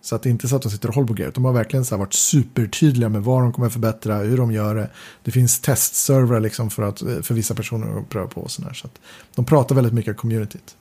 [0.01, 1.31] Så att det är inte så att de sitter och håller på grejer.
[1.35, 4.89] De har verkligen så varit supertydliga med vad de kommer förbättra, hur de gör det.
[5.23, 8.41] Det finns testservrar liksom för, att, för vissa personer att pröva på.
[8.41, 8.73] Och sådär.
[8.73, 8.87] Så
[9.35, 10.75] de pratar väldigt mycket om communityt.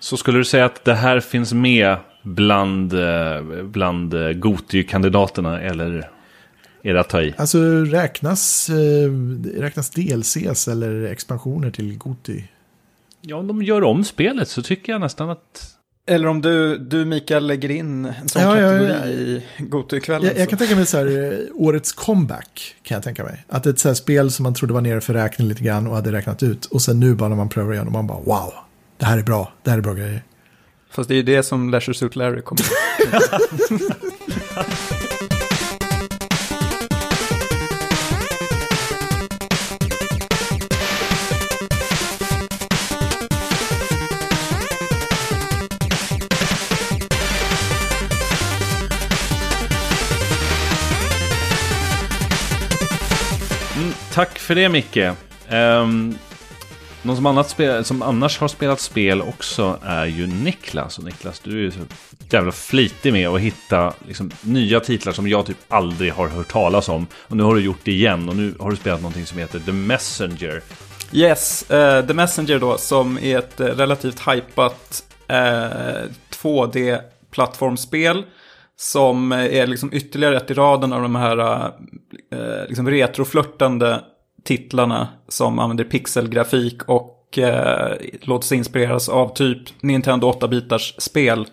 [0.00, 6.10] Så skulle du säga att det här finns med bland, eh, bland eh, Goty-kandidaterna eller
[6.82, 7.34] är det att ta i?
[7.36, 9.10] Alltså räknas, eh,
[9.60, 12.42] räknas DLCs eller expansioner till Goty?
[13.20, 15.74] Ja, om de gör om spelet så tycker jag nästan att...
[16.06, 19.06] Eller om du, du Mikael lägger in en sån ja, kategori ja, ja.
[19.06, 20.28] i Goty-kvällen.
[20.28, 23.44] Jag, jag, kan tänka mig så här, eh, årets comeback kan jag tänka mig.
[23.48, 25.94] Att ett så här spel som man trodde var nere för räkning lite grann och
[25.94, 26.64] hade räknat ut.
[26.64, 28.52] Och sen nu bara när man prövar igen och man bara wow,
[28.96, 30.22] det här är bra, det här är bra grejer.
[30.90, 32.62] Fast det är ju det som Leisure Suit Larry kommer
[54.18, 54.96] tack för det Micke.
[55.50, 56.18] Um,
[57.02, 60.98] någon som, annat spel, som annars har spelat spel också är ju Niklas.
[60.98, 61.78] Och Niklas, du är ju så
[62.30, 66.88] jävla flitig med att hitta liksom, nya titlar som jag typ aldrig har hört talas
[66.88, 67.06] om.
[67.14, 69.58] Och nu har du gjort det igen och nu har du spelat någonting som heter
[69.58, 70.62] The Messenger.
[71.12, 78.24] Yes, uh, The Messenger då, som är ett uh, relativt hypat eh, uh, 2D-plattformsspel.
[78.80, 81.38] Som eh, är liksom ytterligare ett i raden av de här
[82.32, 84.00] eh, liksom retroflörtande
[84.44, 91.46] titlarna som använder pixelgrafik och eh, låter sig inspireras av typ Nintendo 8-bitars spel.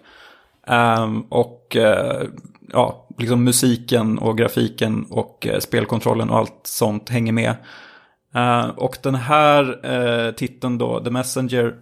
[0.67, 2.27] Um, och eh,
[2.71, 7.55] ja, liksom musiken och grafiken och eh, spelkontrollen och allt sånt hänger med.
[8.35, 11.75] Uh, och den här eh, titeln då, The Messenger,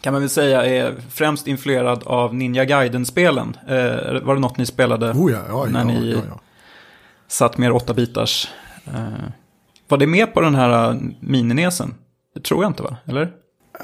[0.00, 3.56] kan man väl säga är främst influerad av Ninja Gaiden-spelen.
[3.64, 6.40] Uh, var det något ni spelade oh ja, ja, när ja, ni ja,
[7.28, 8.48] satt mer 8-bitars?
[9.88, 11.94] Var det med på den här uh, mininesen?
[12.34, 12.96] Det tror jag inte va?
[13.04, 13.22] Eller?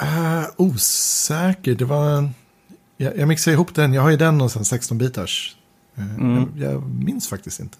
[0.02, 2.34] Uh, osäker, det var en...
[2.96, 5.56] Jag, jag mixade ihop den, jag har ju den och sen 16-bitars.
[5.98, 6.48] Uh, Mm.
[6.56, 7.78] jag, jag minns faktiskt inte.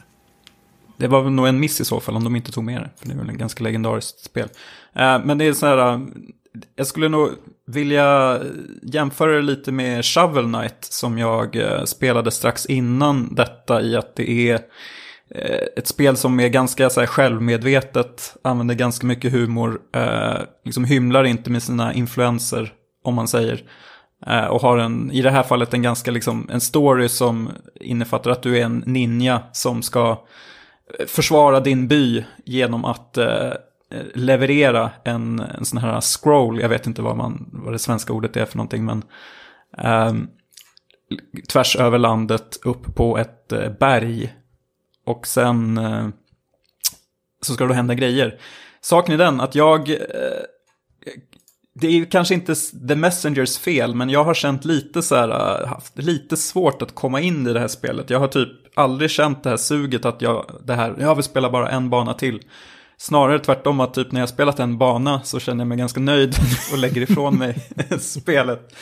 [0.97, 2.91] Det var väl nog en miss i så fall om de inte tog med det.
[2.97, 4.49] För det är väl ett ganska legendariskt spel.
[4.95, 6.01] Eh, men det är så här, eh,
[6.77, 7.31] jag skulle nog
[7.67, 8.41] vilja
[8.83, 14.17] jämföra det lite med Shovel Knight som jag eh, spelade strax innan detta i att
[14.17, 14.61] det är
[15.77, 21.25] ett spel som är ganska så här, självmedvetet, använder ganska mycket humor, eh, liksom hymlar
[21.25, 22.73] inte med sina influenser,
[23.05, 23.63] om man säger.
[24.27, 28.31] Eh, och har en, i det här fallet en ganska liksom, en story som innefattar
[28.31, 30.27] att du är en ninja som ska
[31.07, 33.53] försvara din by genom att eh,
[34.15, 38.37] leverera en, en sån här scroll, jag vet inte vad, man, vad det svenska ordet
[38.37, 39.03] är för någonting, men
[39.79, 40.15] eh,
[41.49, 44.35] tvärs över landet upp på ett eh, berg.
[45.07, 46.09] Och sen eh,
[47.43, 48.39] så ska det hända grejer.
[48.81, 49.97] Saken är den att jag, eh,
[51.81, 52.55] det är ju kanske inte
[52.89, 56.95] The Messengers fel, men jag har känt lite så här, äh, haft lite svårt att
[56.95, 58.11] komma in i det här spelet.
[58.11, 61.51] Jag har typ aldrig känt det här suget att jag, det här, jag vill spela
[61.51, 62.41] bara en bana till.
[62.99, 66.37] Snarare tvärtom att typ när jag spelat en bana så känner jag mig ganska nöjd
[66.73, 67.57] och lägger ifrån mig
[68.01, 68.75] spelet.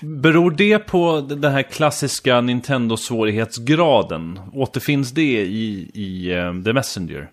[0.00, 4.40] Beror det på den här klassiska Nintendo-svårighetsgraden?
[4.52, 7.30] Återfinns det i, i uh, The Messenger?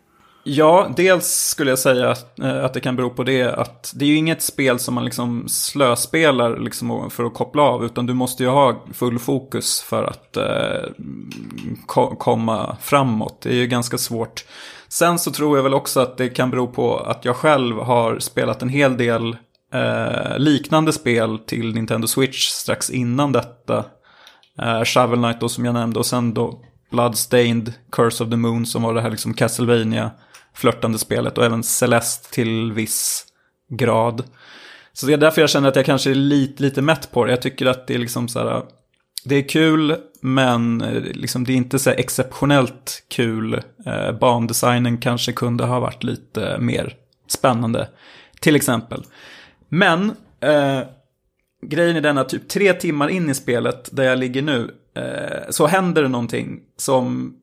[0.52, 4.10] Ja, dels skulle jag säga att, att det kan bero på det att det är
[4.10, 8.44] ju inget spel som man liksom slöspelar liksom för att koppla av, utan du måste
[8.44, 10.90] ju ha full fokus för att eh,
[11.86, 13.42] ko komma framåt.
[13.42, 14.46] Det är ju ganska svårt.
[14.88, 18.20] Sen så tror jag väl också att det kan bero på att jag själv har
[18.20, 19.38] spelat en hel del
[19.74, 23.86] eh, liknande spel till Nintendo Switch strax innan detta.
[24.62, 28.66] Eh, Shovel Knight då som jag nämnde och sen då Bloodstained, Curse of the Moon
[28.66, 30.12] som var det här liksom Castlevania
[30.60, 33.26] flörtande spelet och även Celeste till viss
[33.70, 34.24] grad.
[34.94, 37.32] Så det är därför jag känner att jag kanske är lite, lite mätt på det.
[37.32, 38.64] Jag tycker att det är liksom så här,
[39.26, 43.62] det är kul men eh, liksom det är inte så exceptionellt kul.
[43.86, 46.96] Eh, bandesignen kanske kunde ha varit lite mer
[47.28, 47.90] spännande.
[48.42, 49.04] Till exempel.
[49.70, 50.82] Men eh,
[51.62, 55.50] grejen är den att typ tre timmar in i spelet där jag ligger nu eh,
[55.50, 57.36] så händer det någonting som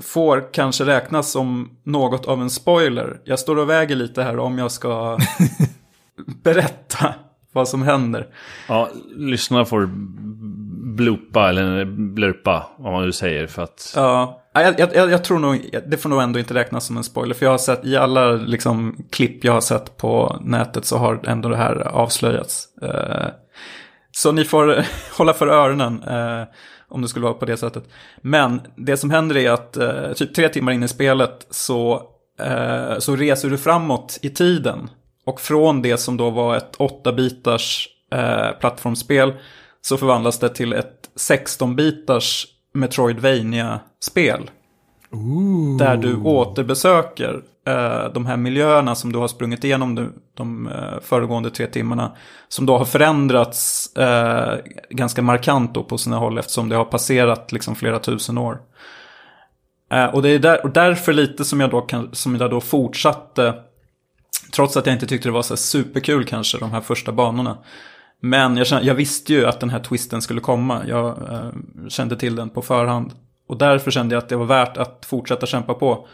[0.00, 3.20] får kanske räknas som något av en spoiler.
[3.24, 5.18] Jag står och väger lite här om jag ska
[6.42, 7.14] berätta
[7.52, 8.26] vad som händer.
[8.68, 9.88] Ja, lyssnarna får
[10.96, 13.92] bloopa eller blurpa, vad man nu säger, för att...
[13.96, 17.34] Ja, jag, jag, jag tror nog, det får nog ändå inte räknas som en spoiler.
[17.34, 21.20] För jag har sett, i alla liksom, klipp jag har sett på nätet så har
[21.26, 22.68] ändå det här avslöjats.
[22.82, 23.26] Uh,
[24.12, 24.84] så ni får
[25.18, 26.02] hålla för öronen.
[26.88, 27.88] Om det skulle vara på det sättet.
[28.20, 32.02] Men det som händer är att uh, typ tre timmar in i spelet så,
[32.98, 34.90] så reser du framåt i tiden.
[35.26, 37.86] Och från det som då var ett 8-bitars
[38.60, 39.32] plattformsspel
[39.80, 44.50] så förvandlas det till ett 16-bitars Metroidvania-spel.
[45.10, 45.76] Ooh.
[45.78, 51.00] Där du återbesöker eh, de här miljöerna som du har sprungit igenom de, de eh,
[51.02, 52.12] föregående tre timmarna.
[52.48, 54.58] Som då har förändrats eh,
[54.90, 58.58] ganska markant då på sina håll eftersom det har passerat liksom flera tusen år.
[59.92, 62.60] Eh, och det är där, och därför lite som jag, då kan, som jag då
[62.60, 63.54] fortsatte,
[64.52, 67.58] trots att jag inte tyckte det var så superkul kanske de här första banorna.
[68.20, 70.82] Men jag, kände, jag visste ju att den här twisten skulle komma.
[70.86, 71.50] Jag eh,
[71.88, 73.12] kände till den på förhand.
[73.48, 76.08] Och därför kände jag att det var värt att fortsätta kämpa på.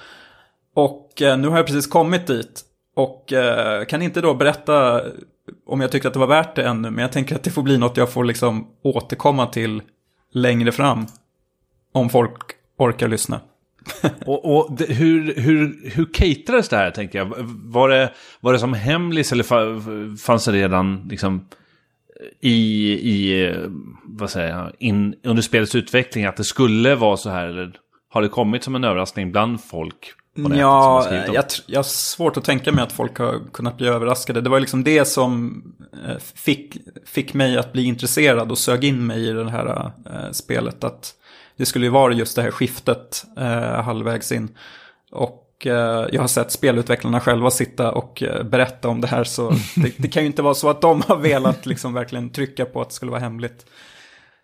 [0.74, 2.62] Och eh, nu har jag precis kommit dit.
[2.96, 5.02] Och eh, kan inte då berätta
[5.66, 6.90] om jag tyckte att det var värt det ännu.
[6.90, 9.82] Men jag tänker att det får bli något jag får liksom återkomma till
[10.32, 11.06] längre fram.
[11.92, 12.38] Om folk
[12.78, 13.40] orkar lyssna.
[14.26, 17.34] och, och det, hur, hur, hur caterades det här, tänker jag?
[17.64, 21.48] Var det, var det som hemlis eller fanns det redan liksom
[22.40, 23.56] i, i eh,
[24.04, 27.46] vad säger jag, in, under spelets utveckling att det skulle vara så här?
[27.46, 27.72] Eller
[28.08, 30.12] har det kommit som en överraskning bland folk?
[30.34, 34.40] Ja, jag, jag har svårt att tänka mig att folk har kunnat bli överraskade.
[34.40, 35.62] Det var liksom det som
[36.06, 36.76] eh, fick,
[37.06, 40.84] fick mig att bli intresserad och sög in mig i det här äh, spelet.
[40.84, 41.14] Att
[41.56, 44.48] det skulle ju vara just det här skiftet äh, halvvägs in.
[45.10, 49.24] Och äh, jag har sett spelutvecklarna själva sitta och berätta om det här.
[49.24, 52.64] Så det, det, kan ju inte vara så att de har velat liksom verkligen trycka
[52.64, 53.66] på att det skulle vara hemligt.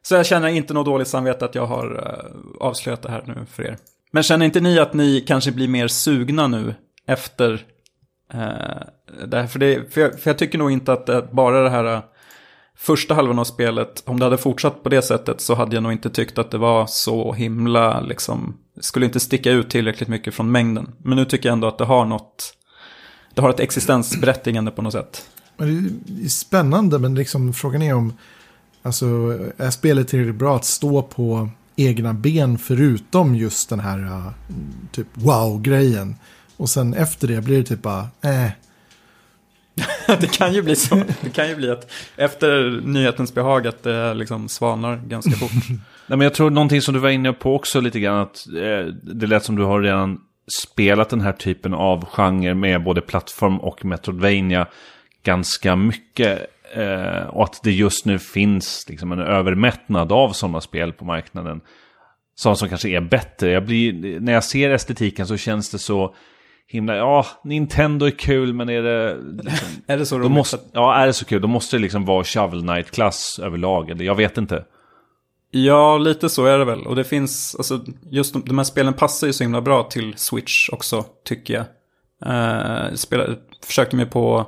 [0.03, 2.15] Så jag känner inte något dåligt samvete att jag har
[2.61, 3.77] avslöjat det här nu för er.
[4.11, 6.75] Men känner inte ni att ni kanske blir mer sugna nu
[7.07, 7.53] efter
[8.33, 8.83] eh,
[9.27, 9.47] det här?
[9.47, 12.03] För, det, för, jag, för jag tycker nog inte att det, bara det här eh,
[12.77, 15.93] första halvan av spelet, om det hade fortsatt på det sättet så hade jag nog
[15.93, 20.51] inte tyckt att det var så himla, liksom, skulle inte sticka ut tillräckligt mycket från
[20.51, 20.93] mängden.
[20.99, 22.55] Men nu tycker jag ändå att det har något,
[23.35, 25.29] det har ett existensberättigande på något sätt.
[25.57, 25.65] Det
[26.25, 28.13] är spännande, men liksom frågan är om,
[28.83, 29.07] alltså,
[29.57, 31.49] är spelet tillräckligt bra att stå på
[31.79, 34.31] egna ben förutom just den här uh,
[34.93, 36.17] typ wow-grejen.
[36.57, 38.51] Och sen efter det blir det typ bara, eh.
[40.21, 41.03] det kan ju bli så.
[41.21, 45.51] Det kan ju bli att efter nyhetens behag att det liksom svanar ganska fort.
[46.07, 48.93] Nej, men jag tror någonting som du var inne på också lite grann att eh,
[49.03, 50.21] det lät som du har redan
[50.63, 54.67] spelat den här typen av genre med både plattform och Metroidvania
[55.23, 56.47] ganska mycket.
[56.75, 61.61] Eh, och att det just nu finns liksom en övermättnad av sådana spel på marknaden.
[62.35, 63.51] Sådana som kanske är bättre.
[63.51, 66.15] Jag blir, när jag ser estetiken så känns det så
[66.67, 66.97] himla...
[66.97, 69.17] Ja, Nintendo är kul men är det...
[69.43, 70.31] Liksom, är det så roligt?
[70.31, 71.43] Måste, ja, är det så kul?
[71.43, 73.91] Då måste det liksom vara Shovel Knight-klass överlag.
[73.91, 74.65] Eller jag vet inte.
[75.51, 76.87] Ja, lite så är det väl.
[76.87, 80.15] Och det finns, alltså just de, de här spelen passar ju så himla bra till
[80.17, 81.65] Switch också, tycker jag.
[82.27, 84.47] Uh, spela, försökte mig på eh,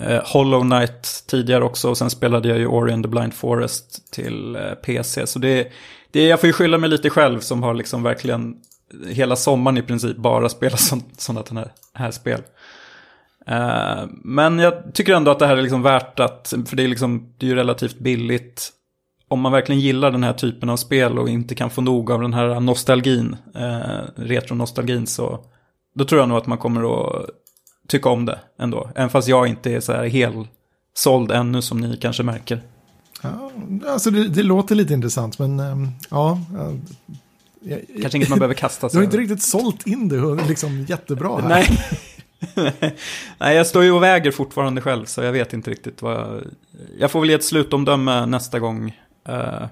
[0.00, 1.90] Eh, Hollow Knight tidigare också.
[1.90, 5.26] Och sen spelade jag ju Ori and the Blind Forest till eh, PC.
[5.26, 5.68] Så det,
[6.10, 8.56] det, jag får ju skylla mig lite själv som har liksom verkligen
[9.08, 10.80] hela sommaren i princip bara spelat
[11.18, 12.40] sådana här, här spel.
[13.50, 16.88] Uh, men jag tycker ändå att det här är liksom värt att, för det är,
[16.88, 18.70] liksom, det är ju relativt billigt.
[19.28, 22.20] Om man verkligen gillar den här typen av spel och inte kan få nog av
[22.20, 25.44] den här nostalgin, uh, retro-nostalgin, så
[25.94, 27.26] då tror jag nog att man kommer att
[27.90, 28.90] tycka om det ändå.
[28.94, 30.48] Även fast jag inte är så här helt
[30.94, 32.62] såld ännu som ni kanske märker.
[33.22, 33.50] Ja,
[33.86, 36.40] alltså det, det låter lite intressant men um, ja.
[37.60, 40.84] Jag, kanske inget man behöver kasta sig Du har inte riktigt sålt in det liksom
[40.88, 41.48] jättebra här.
[41.48, 41.66] Nej.
[43.38, 46.42] Nej, jag står ju och väger fortfarande själv så jag vet inte riktigt vad jag...
[46.98, 48.96] Jag får väl ge ett slutomdöme nästa gång.
[49.28, 49.66] Uh,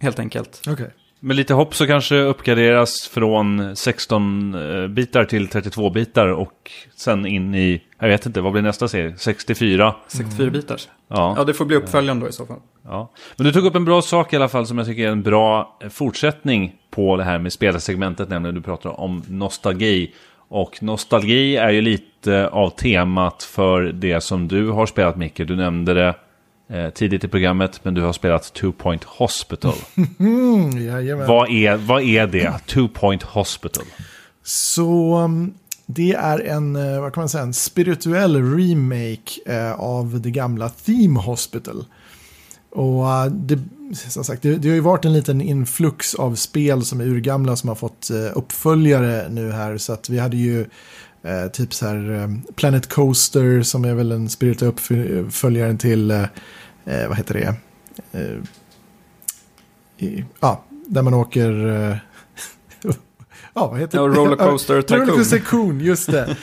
[0.00, 0.60] helt enkelt.
[0.60, 0.72] Okej.
[0.72, 0.88] Okay.
[1.20, 8.08] Med lite hopp så kanske uppgraderas från 16-bitar till 32-bitar och sen in i, jag
[8.08, 9.14] vet inte, vad blir nästa serie?
[9.16, 9.94] 64?
[10.08, 10.88] 64-bitars?
[11.08, 11.34] Ja.
[11.36, 12.60] ja, det får bli uppföljaren då i så fall.
[12.84, 13.12] Ja.
[13.36, 15.22] Men du tog upp en bra sak i alla fall som jag tycker är en
[15.22, 20.14] bra fortsättning på det här med spelarsegmentet, nämligen du pratar om nostalgi.
[20.48, 25.36] Och nostalgi är ju lite av temat för det som du har spelat Micke.
[25.36, 26.14] Du nämnde det
[26.68, 29.74] eh, tidigt i programmet, men du har spelat Two Point Hospital.
[31.26, 33.84] vad, är, vad är det, Two Point Hospital?
[34.42, 35.54] Så um,
[35.86, 40.68] det är en, eh, vad kan man säga, en spirituell remake eh, av det gamla
[40.68, 41.84] Theme Hospital.
[42.70, 43.58] Och det,
[43.94, 47.56] som sagt, det, det, har ju varit en liten influx av spel som är urgamla
[47.56, 49.78] som har fått uppföljare nu här.
[49.78, 50.66] Så att vi hade ju
[51.28, 56.10] uh, typ så här Planet Coaster som är väl en spirituell uppföljare till
[56.88, 57.54] eh, vad heter det?
[58.18, 58.36] Eh,
[59.98, 61.66] i, ja, där man åker...
[61.66, 61.96] Eh,
[63.54, 64.04] ja, vad heter det?
[64.04, 65.00] Rollercoaster Tycoon.
[65.00, 66.36] Rollercoaster Tycoon, just det.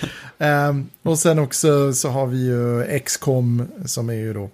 [0.69, 4.49] um, och sen också så har vi ju XCOM som är ju då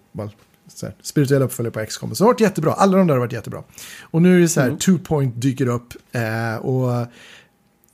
[0.82, 2.16] här, spirituella uppföljare på XCOM.
[2.16, 2.74] Så det har varit jättebra.
[2.74, 3.64] Alla de där har varit jättebra.
[4.02, 4.80] Och nu är det så här, mm.
[4.80, 5.94] Two Point dyker upp.
[6.16, 7.08] Uh, och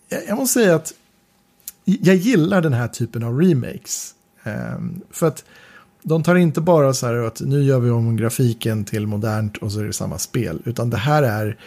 [0.10, 0.94] jag, jag, måste säga att
[1.88, 4.14] jag gillar den här typen av remakes.
[4.44, 5.44] Ehm, för att
[6.04, 9.72] de tar inte bara så här att nu gör vi om grafiken till modernt och
[9.72, 10.62] så är det samma spel.
[10.66, 11.58] Utan det här är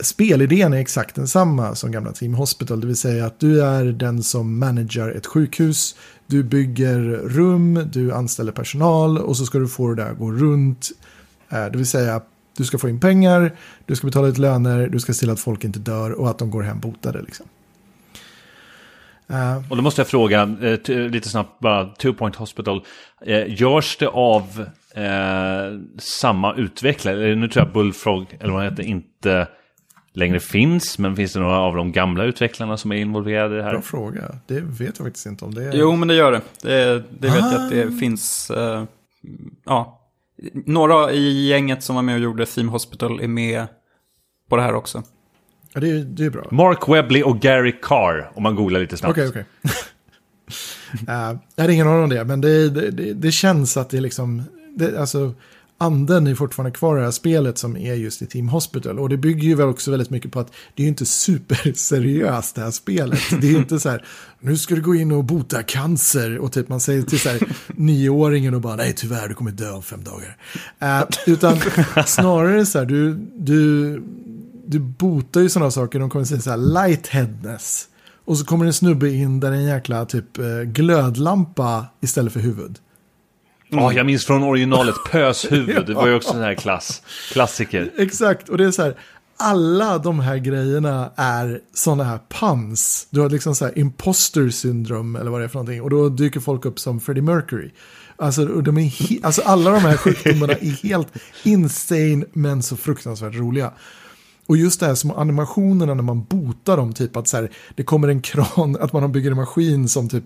[0.00, 2.80] spelidén är exakt densamma som gamla Team Hospital.
[2.80, 5.96] Det vill säga att du är den som managerar ett sjukhus.
[6.26, 10.32] Du bygger rum, du anställer personal och så ska du få det där att gå
[10.32, 10.88] runt.
[11.48, 12.22] Ehm, det vill säga
[12.56, 13.56] du ska få in pengar,
[13.86, 16.38] du ska betala ut löner, du ska se till att folk inte dör och att
[16.38, 17.22] de går hem botade.
[17.22, 17.46] Liksom.
[19.32, 22.84] Uh, och då måste jag fråga, eh, lite snabbt bara, Two Point Hospital.
[23.26, 27.34] Eh, görs det av eh, samma utvecklare?
[27.34, 29.48] Nu tror jag Bullfrog, eller vad det heter, inte
[30.14, 30.98] längre finns.
[30.98, 33.72] Men finns det några av de gamla utvecklarna som är involverade i det här?
[33.72, 34.22] Bra fråga.
[34.46, 35.70] Det vet jag faktiskt inte om det är.
[35.74, 36.40] Jo, men det gör det.
[36.62, 37.90] Det, det vet jag att det Ah.
[38.00, 38.50] finns.
[38.50, 38.84] eh,
[39.64, 39.98] ja,
[40.66, 43.66] några i gänget som var med och gjorde Theme Hospital är med
[44.48, 45.02] på det här också.
[45.72, 46.48] Ja, det, är, det är bra.
[46.50, 49.12] Mark Webley och Gary Carr, om man googlar lite snabbt.
[49.12, 49.44] Okej, okej.
[51.08, 54.00] Eh, jag har ingen aning om det, men det, det, det, känns att det är
[54.00, 54.42] liksom...
[54.76, 55.34] Det, alltså,
[55.82, 58.98] anden är fortfarande kvar i det här spelet som är just i Team Hospital.
[58.98, 62.54] Och det bygger ju väl också väldigt mycket på att det är ju inte superseriöst
[62.54, 63.20] det här spelet.
[63.40, 64.04] Det är ju inte så här,
[64.40, 66.38] nu ska du gå in och bota cancer.
[66.38, 69.70] Och typ man säger till så här nioåringen och bara, nej tyvärr, du kommer dö
[69.70, 70.36] om fem dagar.
[70.78, 71.56] Eh, utan
[72.06, 74.02] snarare så här, du, du,
[74.66, 77.88] du botar ju sådana saker, de kommer säga så här, lightheadness.
[78.24, 82.78] Och så kommer en snubbe in där en jäkla typ eh, glödlampa istället för huvud.
[83.68, 85.86] Ja, jag minns från originalet Pöshuvud.
[85.86, 87.02] Det var ju också en här klass,
[87.32, 87.90] klassiker.
[87.98, 88.96] Exakt, och det är så här,
[89.36, 93.06] alla de här grejerna är sådana här puns.
[93.10, 95.82] Du har liksom så här imposter syndrom eller vad det är för någonting.
[95.82, 97.70] Och då dyker folk upp som Freddie Mercury.
[98.16, 98.92] Alltså, och de är
[99.22, 101.08] alltså alla de här sjukdomarna är helt
[101.42, 103.72] insane men så fruktansvärt roliga.
[104.46, 107.82] Och just det här som animationerna när man botar dem, typ att så här, det
[107.82, 110.24] kommer en kran, att man bygger en maskin som typ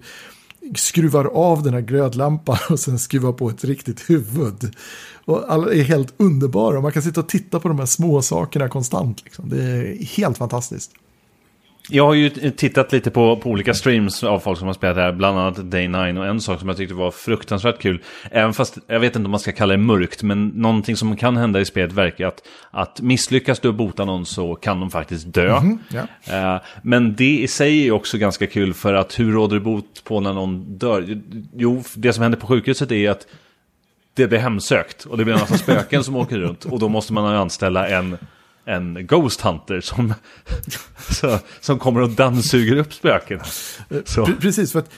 [0.75, 4.77] skruvar av den här glödlampan och sen skruvar på ett riktigt huvud.
[5.25, 8.23] Och alla är helt underbara och man kan sitta och titta på de här små
[8.23, 9.25] sakerna konstant.
[9.25, 9.49] Liksom.
[9.49, 10.91] Det är helt fantastiskt.
[11.89, 15.03] Jag har ju tittat lite på, på olika streams av folk som har spelat det
[15.03, 18.53] här, bland annat Day 9 och en sak som jag tyckte var fruktansvärt kul, även
[18.55, 21.61] fast jag vet inte om man ska kalla det mörkt, men någonting som kan hända
[21.61, 25.61] i spelet verkar att, att misslyckas du att bota någon så kan de faktiskt dö.
[25.89, 26.07] ja.
[26.35, 30.05] Eh, Men det i sig är också ganska kul för att hur råder du bot
[30.05, 31.21] på när någon dör?
[31.57, 33.27] Jo, det som händer på sjukhuset är att
[34.15, 37.13] det blir hemsökt och det blir en massa spöken som åker runt och då måste
[37.13, 38.19] man anställa en,
[38.67, 40.15] en Ghost Hunter som,
[41.11, 43.41] så, som kommer och dammsuger upp spöken.
[44.05, 44.27] Så.
[44.41, 44.91] Precis, för att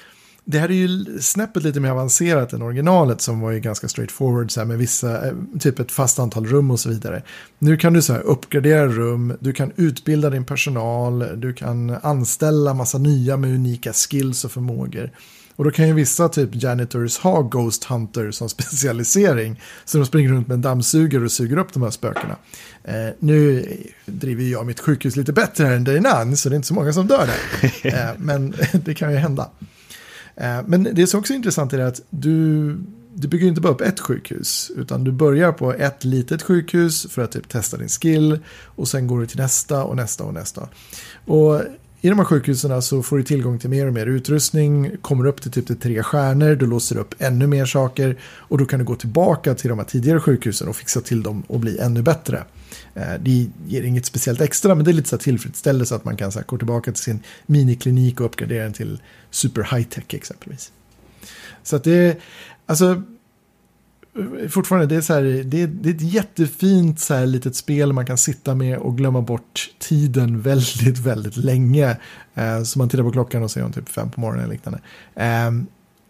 [0.50, 4.50] det här är ju snäppet lite mer avancerat än originalet som var ju ganska straightforward
[4.50, 7.22] så här, med vissa, eh, typ ett fast antal rum och så vidare.
[7.58, 12.74] Nu kan du så här, uppgradera rum, du kan utbilda din personal, du kan anställa
[12.74, 15.10] massa nya med unika skills och förmågor.
[15.58, 19.60] Och då kan ju vissa typ janitors ha Ghost Hunter som specialisering.
[19.84, 22.36] Så de springer runt med en dammsugare och suger upp de här spökena.
[22.84, 23.66] Eh, nu
[24.06, 26.92] driver jag mitt sjukhus lite bättre här än Dainan, så det är inte så många
[26.92, 27.72] som dör där.
[27.82, 29.50] Eh, men det kan ju hända.
[30.36, 32.68] Eh, Men det som också är intressant är att du,
[33.14, 34.70] du bygger inte bara upp ett sjukhus.
[34.76, 38.38] Utan du börjar på ett litet sjukhus för att typ testa din skill.
[38.64, 40.68] Och sen går du till nästa och nästa och nästa.
[41.26, 41.62] Och
[42.00, 44.90] i de här sjukhusen så får du tillgång till mer och mer utrustning.
[45.02, 46.54] Kommer upp till typ till tre stjärnor.
[46.54, 48.16] Du låser upp ännu mer saker.
[48.22, 51.42] Och då kan du gå tillbaka till de här tidigare sjukhusen och fixa till dem
[51.46, 52.44] och bli ännu bättre.
[52.94, 56.32] Eh, det ger inget speciellt extra, men det är lite så tillfredsställelse att man kan
[56.32, 60.72] så gå tillbaka till sin miniklinik och uppgradera den till super high-tech exempelvis.
[61.62, 62.16] Så att det är,
[62.66, 63.02] alltså,
[64.50, 67.92] fortfarande, det är, så här, det är, det är ett jättefint så här, litet spel
[67.92, 71.96] man kan sitta med och glömma bort tiden väldigt, väldigt länge.
[72.34, 74.80] Eh, så man tittar på klockan och ser om typ fem på morgonen eller liknande.
[75.14, 75.50] Eh,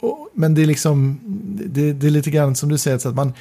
[0.01, 1.21] och, men det är liksom,
[1.67, 3.33] det, det är lite grann som du säger, så att man,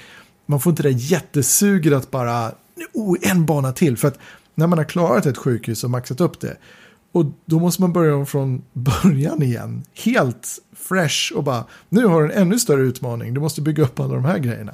[0.46, 2.52] man får inte det jättesuget att bara,
[2.94, 3.98] oh, en bana till.
[3.98, 4.20] För att
[4.56, 6.58] när man har klarat ett sjukhus och maxat upp det,
[7.18, 9.84] och då måste man börja om från början igen.
[9.94, 13.34] Helt fresh och bara, nu har du en ännu större utmaning.
[13.34, 14.74] Du måste bygga upp alla de här grejerna.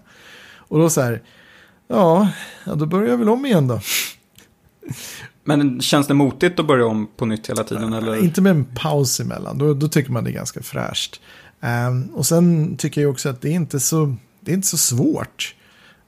[0.55, 1.21] Och då så här,
[1.87, 2.29] ja,
[2.65, 3.79] ja då börjar jag väl om igen då.
[5.43, 7.93] Men känns det motigt att börja om på nytt hela tiden?
[7.93, 8.23] Eller?
[8.23, 11.21] Inte med en paus emellan, då, då tycker man det är ganska fräscht.
[11.61, 14.77] Ehm, och sen tycker jag också att det är inte så, det är inte så
[14.77, 15.55] svårt.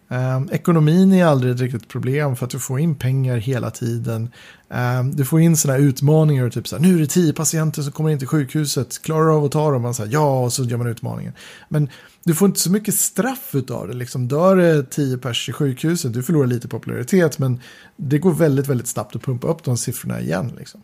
[0.09, 4.29] Ehm, ekonomin är aldrig ett riktigt problem för att du får in pengar hela tiden.
[4.69, 7.81] Ehm, du får in sådana här utmaningar, typ så här, nu är det tio patienter
[7.81, 9.81] som kommer in till sjukhuset, klarar du av att ta dem?
[9.81, 11.33] Man säger ja, och så gör man utmaningen.
[11.69, 11.89] Men
[12.23, 16.13] du får inte så mycket straff utav det, liksom dör det tio pers i sjukhuset,
[16.13, 17.59] du förlorar lite popularitet, men
[17.97, 20.51] det går väldigt, väldigt snabbt att pumpa upp de siffrorna igen.
[20.57, 20.81] Liksom.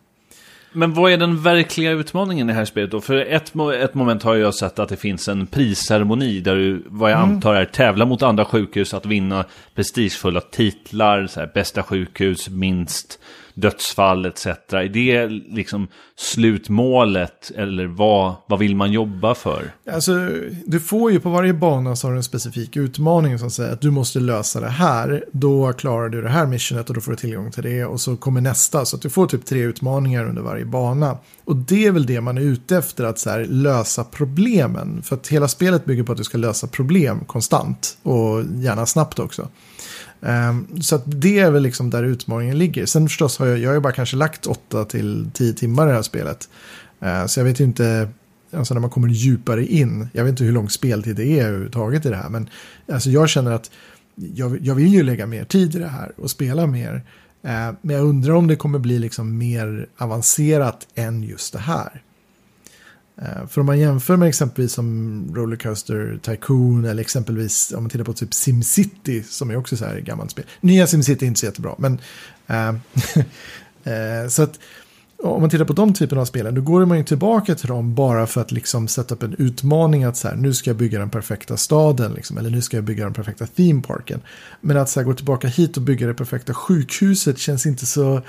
[0.74, 3.02] Men vad är den verkliga utmaningen i det här spelet då?
[3.02, 7.12] För ett, ett moment har jag sett att det finns en prisceremoni där du, vad
[7.12, 9.46] jag antar är, tävlar mot andra sjukhus att vinna
[9.76, 13.20] prestigefulla titlar, så här, bästa sjukhus, minst
[13.54, 14.46] dödsfall etc.
[14.46, 15.88] Är det liksom
[16.18, 19.72] slutmålet eller vad, vad vill man jobba för?
[19.92, 20.30] Alltså,
[20.66, 23.82] du får ju på varje bana så har du en specifik utmaning som säger att
[23.82, 25.26] du måste lösa det här.
[25.32, 28.18] Då klarar du det här missionet och då får du tillgång till det och så
[28.18, 28.86] kommer nästa.
[28.86, 31.18] Så att du får typ tre utmaningar under varje bana.
[31.46, 35.04] Och det är väl det man är ute efter, att så här, lösa problemen.
[35.04, 39.20] För att hela spelet bygger på att du ska lösa problem konstant och gärna snabbt
[39.20, 39.48] också.
[40.22, 42.86] Um, så att det är väl liksom där utmaningen ligger.
[42.86, 45.90] Sen förstås har jag, jag har ju bara kanske lagt 8 till 10 timmar i
[45.90, 46.50] det här spelet.
[47.04, 48.10] Uh, så jag vet ju inte,
[48.54, 52.06] alltså när man kommer djupare in, jag vet inte hur lång speltid det är överhuvudtaget
[52.06, 52.30] i det här.
[52.30, 52.50] Men
[52.92, 53.72] alltså jag känner att
[54.16, 56.94] jag, jag vill ju lägga mer tid i det här och spela mer.
[57.46, 62.02] Uh, men jag undrar om det kommer bli liksom mer avancerat än just det här.
[63.22, 68.06] Eh, för om man jämför med exempelvis som Rollercoaster Tycoon eller exempelvis om man tittar
[68.06, 70.46] på typ SimCity som är också så här gammalt spel.
[70.62, 72.00] Nya SimCity är inte så jättebra, men
[72.48, 72.68] äh,
[73.94, 74.60] äh, så att
[75.24, 77.96] om man tittar på de typerna av spelen då går man ju tillbaka till dem
[77.96, 81.00] bara för att liksom sätta upp en utmaning att så här, nu ska jag bygga
[81.00, 84.22] den perfekta staden liksom, eller nu ska jag bygga den perfekta themeparken.
[84.62, 88.22] Men att så här, gå tillbaka hit och bygga det perfekta sjukhuset känns inte så,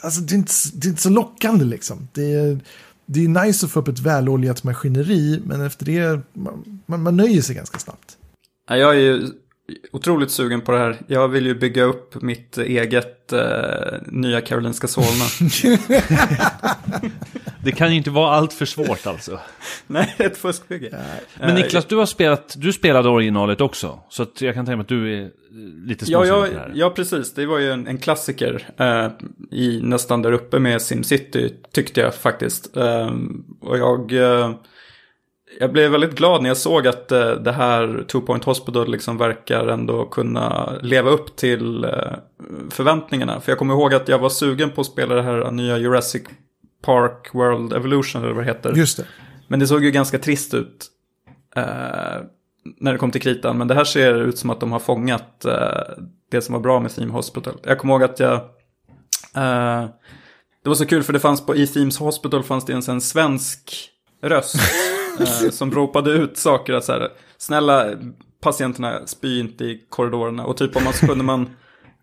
[0.00, 2.08] alltså det är inte, det är inte så lockande liksom.
[2.12, 2.60] Det är,
[3.06, 7.16] det är nice att få upp ett väloljat maskineri, men efter det, man, man, man
[7.16, 8.16] nöjer sig ganska snabbt.
[8.68, 9.28] Jag är ju
[9.92, 11.00] otroligt sugen på det här.
[11.06, 15.24] Jag vill ju bygga upp mitt eget eh, nya Karolinska Solna.
[17.64, 19.40] det kan ju inte vara allt för svårt alltså.
[19.86, 20.98] Nej, ett fuskbygge.
[21.40, 24.00] Men Niklas, du har spelat, du spelade originalet också.
[24.08, 25.30] Så jag kan tänka mig att du är
[25.86, 26.72] lite ja, ja, här.
[26.74, 27.34] Ja, precis.
[27.34, 28.68] Det var ju en, en klassiker.
[28.76, 29.08] Eh,
[29.50, 32.76] I nästan där uppe med SimCity, tyckte jag faktiskt.
[32.76, 33.10] Eh,
[33.60, 34.12] och jag...
[34.12, 34.54] Eh,
[35.60, 39.18] jag blev väldigt glad när jag såg att eh, det här Two Point Hospital liksom
[39.18, 41.90] verkar ändå kunna leva upp till eh,
[42.70, 43.40] förväntningarna.
[43.40, 46.22] För jag kommer ihåg att jag var sugen på att spela det här nya Jurassic
[46.84, 48.72] Park World Evolution eller vad det heter.
[48.72, 49.04] Just det.
[49.48, 50.86] Men det såg ju ganska trist ut
[51.56, 51.64] eh,
[52.80, 53.58] när det kom till kritan.
[53.58, 56.80] Men det här ser ut som att de har fångat eh, det som var bra
[56.80, 57.54] med Theme Hospital.
[57.62, 58.34] Jag kommer ihåg att jag...
[59.34, 59.88] Eh,
[60.62, 63.00] det var så kul för det fanns på i Themes Hospital fanns det en, en
[63.00, 63.90] svensk
[64.22, 64.56] röst
[65.20, 67.08] eh, som ropade ut saker att så här,
[67.38, 67.90] snälla
[68.40, 70.44] patienterna spy inte i korridorerna.
[70.44, 71.50] Och typ om man så kunde man,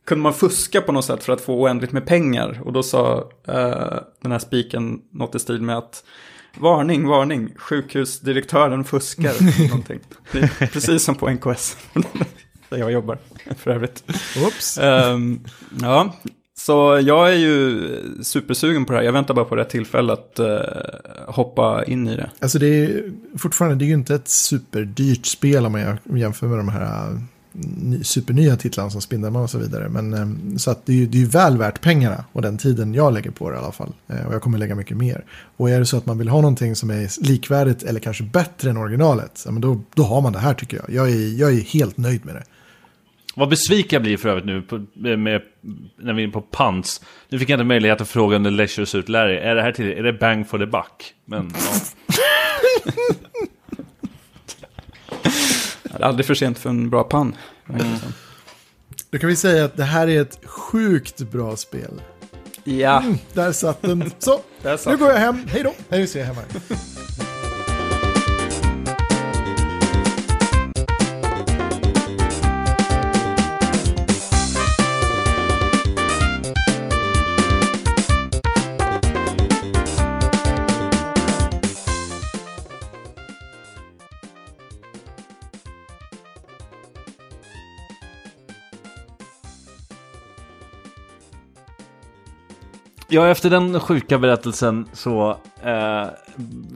[0.06, 2.62] kunde man fuska på något sätt för att få oändligt med pengar.
[2.64, 6.04] Och då sa eh, den här spiken något i stil med att
[6.60, 9.68] Varning, varning, sjukhusdirektören fuskar.
[9.68, 10.00] någonting.
[10.60, 11.78] Precis som på NKS,
[12.70, 13.18] där jag jobbar
[13.58, 14.04] för övrigt.
[14.46, 14.78] Oops.
[14.78, 15.46] Um,
[15.82, 16.16] ja,
[16.58, 17.82] så jag är ju
[18.24, 19.06] supersugen på det här.
[19.06, 20.60] Jag väntar bara på rätt tillfälle att uh,
[21.28, 22.30] hoppa in i det.
[22.40, 23.04] Alltså det är
[23.38, 27.22] fortfarande, det är ju inte ett superdyrt spel om man jämför med de här
[28.04, 29.90] supernya titlarna som Spindelman och så vidare.
[29.90, 32.94] Men, ehm, så att det, är, det är ju väl värt pengarna och den tiden
[32.94, 33.94] jag lägger på det i alla fall.
[34.08, 35.26] Eh, och jag kommer lägga mycket mer.
[35.58, 38.70] Och är det så att man vill ha någonting som är likvärdigt eller kanske bättre
[38.70, 40.90] än originalet, ja, men då, då har man det här tycker jag.
[40.90, 42.44] Jag är, jag är helt nöjd med det.
[43.36, 45.42] Vad besviken jag blir för övrigt nu på, med,
[46.02, 47.02] när vi är på pants.
[47.30, 49.36] Nu fick jag inte möjlighet att fråga under Leisure Suit Larry.
[49.36, 51.14] Är det här till, är det bang for the buck?
[51.26, 51.82] Men, ja.
[56.02, 57.36] Det är aldrig för sent för en bra pann.
[57.70, 57.88] Mm.
[59.10, 62.02] Då kan vi säga att det här är ett sjukt bra spel.
[62.64, 63.02] Ja.
[63.02, 64.12] Mm, där satt den.
[64.20, 65.46] Så, satt nu går jag hem.
[65.48, 65.74] Hej då.
[65.90, 66.42] Nej, nu ser jag hemma.
[93.14, 95.30] Ja, efter den sjuka berättelsen så...
[95.64, 96.06] Eh,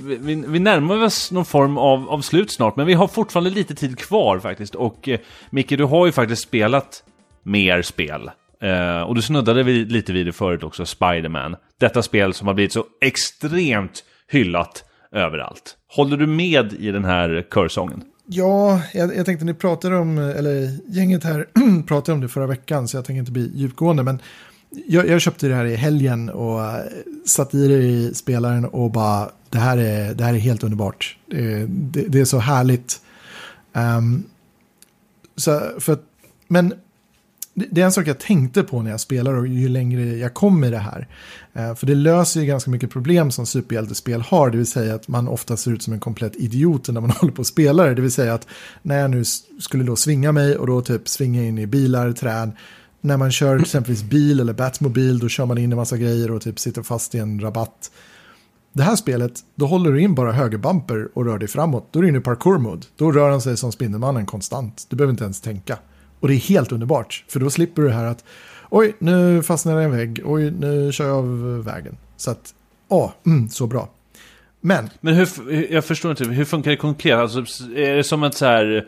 [0.03, 3.75] vi, vi, närmar oss någon form av, av slut snart, men vi har fortfarande lite
[3.75, 4.75] tid kvar faktiskt.
[4.75, 5.19] Och eh,
[5.49, 7.03] Micke, du har ju faktiskt spelat
[7.43, 8.31] mer spel.
[8.61, 11.55] Eh, och du snuddade vid, lite vid det förut också, Spiderman.
[11.79, 15.77] Detta spel som har blivit så extremt hyllat överallt.
[15.95, 18.03] Håller du med i den här körsången?
[18.27, 21.45] Ja, jag, jag tänkte ni pratade om, eller gänget här
[21.87, 24.19] pratade om det förra veckan, så jag tänker inte bli djupgående, men
[24.87, 26.85] jag, jag, köpte det här i helgen och eh,
[27.25, 31.17] satt i det i spelaren och bara det här är, det här är helt underbart.
[31.25, 33.01] Det, det, det är så härligt.
[33.73, 34.23] Um,
[35.35, 35.97] så för,
[36.47, 36.73] men
[37.55, 40.63] det är en sak jag tänkte på när jag spelar och ju längre jag kom
[40.63, 41.07] i det här.
[41.53, 44.49] Eh, för det löser ju ganska mycket problem som superhjältespel har.
[44.49, 47.33] Det vill säga att man ofta ser ut som en komplett idiot när man håller
[47.33, 47.87] på och spelar.
[47.87, 47.95] det.
[47.95, 48.47] Det vill säga att
[48.81, 49.23] när jag nu
[49.59, 52.51] skulle då svinga mig och då typ svinga in i bilar, träd
[53.05, 56.41] när man kör exempelvis bil eller Batmobil, då kör man in en massa grejer och
[56.41, 57.91] typ sitter fast i en rabatt.
[58.73, 61.87] Det här spelet, då håller du in bara högerbumper och rör dig framåt.
[61.91, 62.87] Då är du inne i parkour-mode.
[62.95, 64.85] Då rör han sig som Spindelmannen konstant.
[64.89, 65.77] Du behöver inte ens tänka.
[66.19, 68.23] Och det är helt underbart, för då slipper du det här att
[68.69, 71.97] oj, nu fastnar jag i en vägg, oj, nu kör jag av vägen.
[72.17, 72.53] Så att,
[72.89, 73.89] ja, mm, så bra.
[74.61, 74.89] Men...
[75.01, 75.27] Men hur,
[75.73, 77.17] jag förstår inte, hur funkar det konkret?
[77.17, 77.39] Alltså,
[77.75, 78.87] är det som ett så här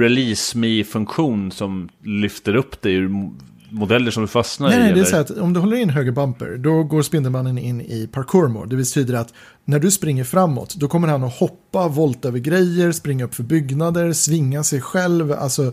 [0.00, 3.40] release me-funktion som lyfter upp dig ur mo-
[3.70, 4.80] modeller som du fastnar Nej, i?
[4.80, 5.10] nej, det är eller?
[5.10, 8.70] så att om du håller in höger bumper, då går Spindelmannen in i parkour mode.
[8.70, 9.34] Det betyder att
[9.64, 13.42] när du springer framåt, då kommer han att hoppa, volta över grejer, springa upp för
[13.42, 15.32] byggnader, svinga sig själv.
[15.32, 15.72] Alltså,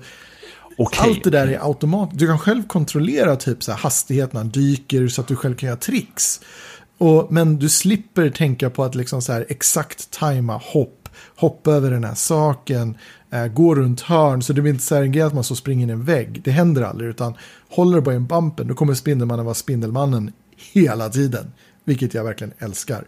[0.78, 1.00] Okej.
[1.10, 2.20] allt det där är automatiskt.
[2.20, 5.68] Du kan själv kontrollera typ så här hastigheten han dyker så att du själv kan
[5.68, 6.42] göra tricks.
[6.98, 11.01] Och, men du slipper tänka på att liksom så här exakt tajma hopp,
[11.36, 12.98] hoppa över den här saken,
[13.32, 14.42] eh, gå runt hörn.
[14.42, 16.04] Så det blir inte så här en grej att man så springer in i en
[16.04, 16.42] vägg.
[16.44, 17.34] Det händer aldrig, utan
[17.70, 20.32] håller du bara i en bumpen, då kommer Spindelmannen vara Spindelmannen
[20.74, 21.52] hela tiden.
[21.84, 23.06] Vilket jag verkligen älskar.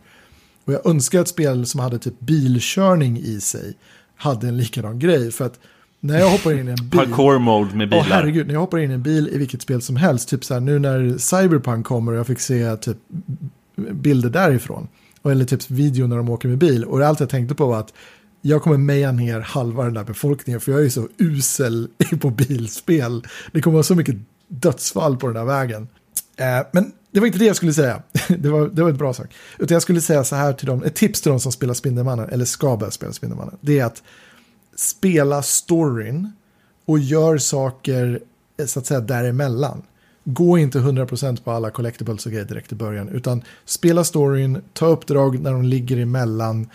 [0.65, 3.73] Och jag önskar ett spel som hade typ bilkörning i sig
[4.15, 5.31] hade en likadan grej.
[5.31, 5.59] För att
[5.99, 6.99] när jag hoppar in i en bil...
[6.99, 8.03] Parkour mode med bilar.
[8.03, 10.43] Åh herregud, när jag hoppar in i en bil i vilket spel som helst, typ
[10.43, 12.97] så här nu när Cyberpunk kommer och jag fick se typ
[13.75, 14.87] bilder därifrån.
[15.31, 16.85] Eller typ video när de åker med bil.
[16.85, 17.93] Och allt jag tänkte på var att
[18.41, 21.87] jag kommer meja ner halva den där befolkningen för jag är så usel
[22.19, 23.27] på bilspel.
[23.51, 24.15] Det kommer vara så mycket
[24.47, 25.87] dödsfall på den där vägen.
[26.37, 28.03] Eh, men det var inte det jag skulle säga.
[28.27, 29.35] det, var, det var ett bra sak.
[29.59, 32.29] Utan jag skulle säga så här till dem, ett tips till dem som spelar Spindelmannen,
[32.29, 33.57] eller ska börja spela Spindelmannen.
[33.61, 34.03] Det är att
[34.75, 36.31] spela storyn
[36.85, 38.19] och gör saker
[38.65, 39.83] så att säga däremellan.
[40.23, 44.85] Gå inte 100% på alla collectibles och grejer direkt i början, utan spela storyn, ta
[44.85, 46.69] uppdrag när de ligger emellan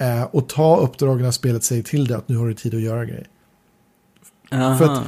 [0.00, 2.80] eh, och ta uppdrag när spelet säger till dig att nu har du tid att
[2.80, 3.26] göra grejer.
[4.52, 4.78] Aha.
[4.78, 5.02] För att-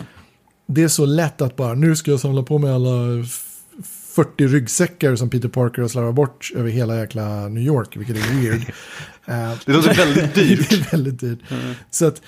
[0.66, 3.42] Det är så lätt att bara, nu ska jag samla på mig alla f-
[4.14, 8.40] 40 ryggsäckar som Peter Parker har slarvat bort över hela jäkla New York, vilket är
[8.40, 8.62] weird.
[9.28, 10.70] Eh, Det låter väldigt dyrt.
[10.70, 11.38] det är väldigt dyrt.
[11.90, 12.22] Så att,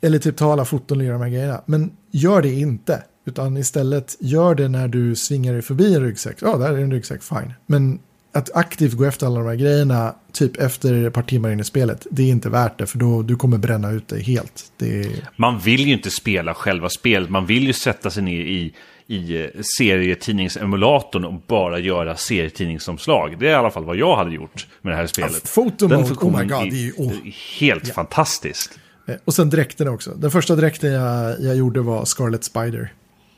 [0.00, 1.62] eller typ ta alla foton och göra de här grejerna.
[1.66, 3.02] Men gör det inte.
[3.24, 6.36] Utan istället gör det när du svingar dig förbi en ryggsäck.
[6.40, 7.52] Ja, där är en ryggsäck, fine.
[7.66, 7.98] Men
[8.32, 11.64] att aktivt gå efter alla de här grejerna, typ efter ett par timmar in i
[11.64, 12.86] spelet, det är inte värt det.
[12.86, 14.64] För då du kommer bränna ut dig helt.
[14.76, 15.10] Det är...
[15.36, 17.30] Man vill ju inte spela själva spelet.
[17.30, 18.74] Man vill ju sätta sig ner i,
[19.06, 19.46] i eh,
[19.78, 23.36] serietidningsemulatorn och bara göra serietidningsomslag.
[23.38, 25.54] Det är i alla fall vad jag hade gjort med det här spelet.
[25.54, 26.92] Photo Den mode, oh my god, det är ju...
[26.92, 27.12] Oh.
[27.60, 28.78] helt fantastiskt.
[29.06, 30.10] Eh, Och sen dräkten också.
[30.10, 32.92] Den första dräkten jag, jag gjorde var Scarlet Spider.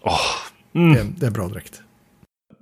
[0.04, 0.12] Åh,
[0.72, 1.82] Det, är, det är bra dräkt.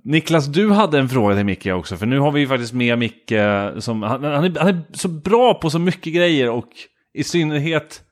[0.05, 2.99] Niklas, du hade en fråga till Micke också, för nu har vi ju faktiskt med
[2.99, 3.33] Micke
[3.79, 6.69] som, han, han, är, han är så bra på så mycket grejer och
[7.15, 8.03] i synnerhet,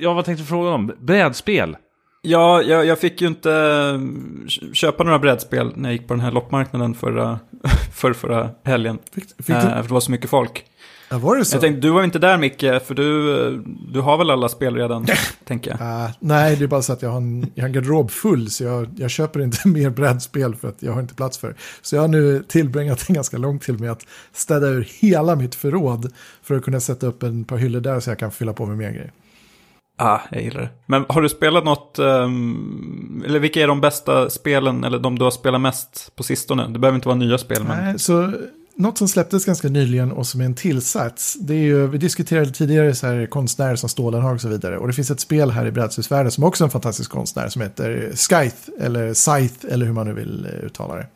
[0.00, 0.92] ja vad tänkte du fråga om?
[1.00, 1.76] Brädspel?
[2.22, 6.20] Ja, jag, jag fick ju inte eh, köpa några brädspel när jag gick på den
[6.20, 7.38] här loppmarknaden förra,
[7.94, 8.98] för förra helgen.
[9.14, 10.64] Fick, fick Eh, du, för det var så mycket folk.
[11.12, 11.54] Ja, var det så?
[11.54, 15.06] Jag tänkte, du var inte där Micke, för du, du har väl alla spel redan,
[15.44, 15.78] tänker jag.
[15.82, 18.50] Ah, nej, det är bara så att jag har en, jag har en garderob full
[18.50, 21.54] så jag, jag köper inte mer brädspel för att jag har inte plats för.
[21.82, 25.54] Så jag har nu tillbringat en ganska lång tid med att städa ur hela mitt
[25.54, 28.66] förråd för att kunna sätta upp en par hyllor där så jag kan fylla på
[28.66, 29.12] med mer grejer.
[29.98, 30.68] Ah, jag gillar det.
[30.86, 35.24] Men har du spelat något, ehm, eller vilka är de bästa spelen, eller de du
[35.24, 36.68] har spelat mest på sistone?
[36.68, 37.84] Det behöver inte vara nya spel, men...
[37.84, 38.32] Nej, så
[38.74, 42.50] något som släpptes ganska nyligen och som är en tillsats, det är ju, vi diskuterade
[42.50, 44.78] tidigare så här konstnärer som Stålenhag och så vidare.
[44.78, 47.62] Och det finns ett spel här i brädspelsvärlden som också är en fantastisk konstnär som
[47.62, 51.06] heter Scythe, eller Scythe, eller hur man nu vill eh, uttala det.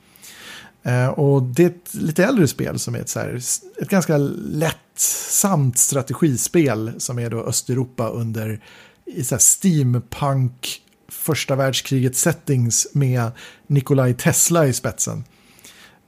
[0.91, 3.41] Eh, och det är ett lite äldre spel som är ett, så här,
[3.83, 8.61] ett ganska lättsamt strategispel som är då Östeuropa under
[9.05, 13.31] i så här steampunk första världskriget settings med
[13.67, 15.25] Nikolaj Tesla i spetsen.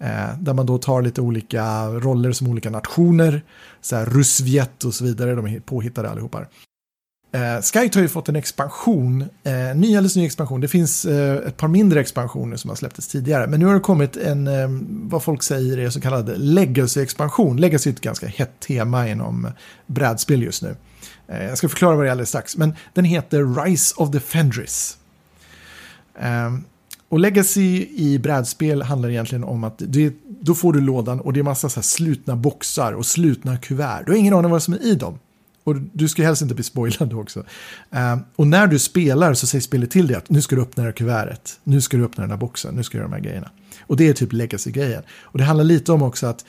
[0.01, 3.42] Eh, där man då tar lite olika roller som olika nationer.
[3.80, 6.46] Så här Rusviet och så vidare, de är påhittade allihopa.
[7.32, 10.61] Eh, Skype har ju fått en expansion, eh, ny alldeles ny expansion.
[10.61, 13.46] Det finns eh, ett par mindre expansioner som har släppts tidigare.
[13.46, 17.57] Men nu har det kommit en, eh, vad folk säger är så kallad legacy-expansion.
[17.57, 19.49] Legacy är ett ganska hett tema inom
[19.86, 20.76] brädspel just nu.
[21.28, 22.57] Eh, jag ska förklara vad det är alldeles strax.
[22.57, 24.99] Men den heter Rise of the Fendris.
[26.20, 26.51] Eh,
[27.09, 31.40] och legacy i brädspel handlar egentligen om att det, då får du lådan och det
[31.40, 34.02] är massa så här slutna boxar och slutna kuvert.
[34.06, 35.18] Du har ingen aning vad som är i dem.
[35.64, 37.44] Och du ska helst inte bli spoilad då också.
[37.90, 40.82] Ehm, och när du spelar så säger spelet till dig att nu ska du öppna
[40.82, 41.61] det här kuvertet.
[41.64, 42.74] Nu ska du öppna den här boxen.
[42.74, 43.50] Nu ska du göra de här grejerna.
[43.80, 45.02] Och det är typ legacy-grejen.
[45.11, 46.44] Och det handlar lite om också att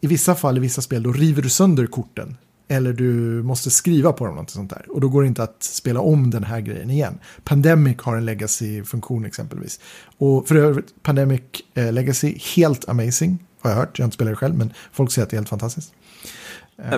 [0.00, 2.36] i vissa fall, i vissa spel, då river du sönder korten.
[2.72, 4.84] Eller du måste skriva på dem, något sånt där.
[4.88, 7.18] Och då går det inte att spela om den här grejen igen.
[7.44, 9.80] Pandemic har en legacy-funktion exempelvis.
[10.18, 11.42] Och för övrigt, Pandemic
[11.74, 13.38] eh, Legacy, helt amazing.
[13.60, 15.38] Har jag hört, jag har inte spelat det själv, men folk säger att det är
[15.38, 15.92] helt fantastiskt.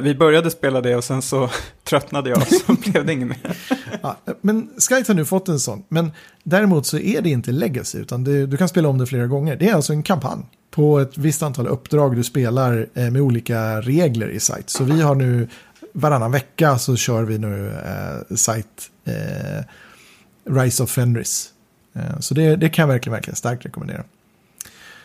[0.02, 1.50] Vi började spela det och sen så
[1.84, 3.56] tröttnade jag och så blev det inget mer.
[4.02, 5.82] Ja, men Skype har nu fått en sån.
[5.88, 6.12] Men
[6.42, 9.56] däremot så är det inte legacy, utan det, du kan spela om det flera gånger.
[9.56, 13.80] Det är alltså en kampanj på ett visst antal uppdrag du spelar eh, med olika
[13.80, 14.64] regler i site.
[14.66, 15.48] Så vi har nu
[15.92, 19.64] varannan vecka så kör vi nu eh, site eh,
[20.44, 21.52] Rise of Fenris.
[21.94, 24.04] Eh, så det, det kan jag verkligen, verkligen starkt rekommendera.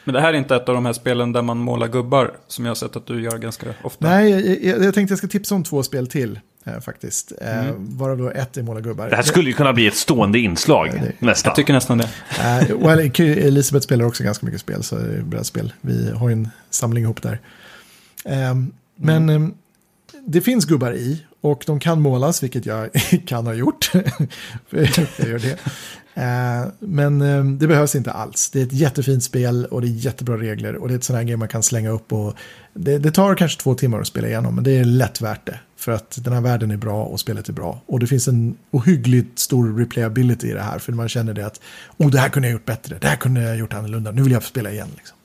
[0.04, 2.66] Men det här är inte ett av de här spelen där man målar gubbar som
[2.66, 4.10] jag har sett att du gör ganska ofta.
[4.10, 7.32] Nej, jag, jag, jag tänkte jag ska tipsa om två spel till eh, faktiskt.
[7.42, 7.98] Eh, Mm.
[7.98, 9.10] Varav då ett är måla gubbar.
[9.10, 11.50] Det här skulle ju kunna bli ett stående inslag det- nästan.
[11.50, 12.10] Jag tycker nästan det.
[12.40, 15.74] Eh, well, Elisabeth spelar också ganska mycket spel, så det är brädspel.
[15.82, 17.40] Vi har ju en samling ihop där.
[18.26, 18.56] Eh,
[18.96, 19.48] men eh,
[20.28, 22.90] det finns gubbar i och de kan målas, vilket jag
[23.28, 23.92] kan ha gjort.
[24.70, 25.58] jag gör det.
[26.18, 28.50] Eh, men eh, det behövs inte alls.
[28.50, 30.76] Det är ett jättefint spel och det är jättebra regler.
[30.76, 32.14] Och det är ett sånt här game man kan slänga upp.
[32.14, 32.34] Och
[32.74, 35.60] det, det tar kanske två timmar att spela igenom, men det är lätt värt det.
[35.78, 37.82] För att den här världen är bra och spelet är bra.
[37.86, 40.80] Och det finns en ohyggligt stor replayability i det här.
[40.80, 41.62] För man känner det att,
[41.98, 44.32] oh det här kunde jag gjort bättre, det här kunde jag gjort annorlunda, nu vill
[44.32, 44.90] jag spela igen.
[44.96, 45.17] Liksom.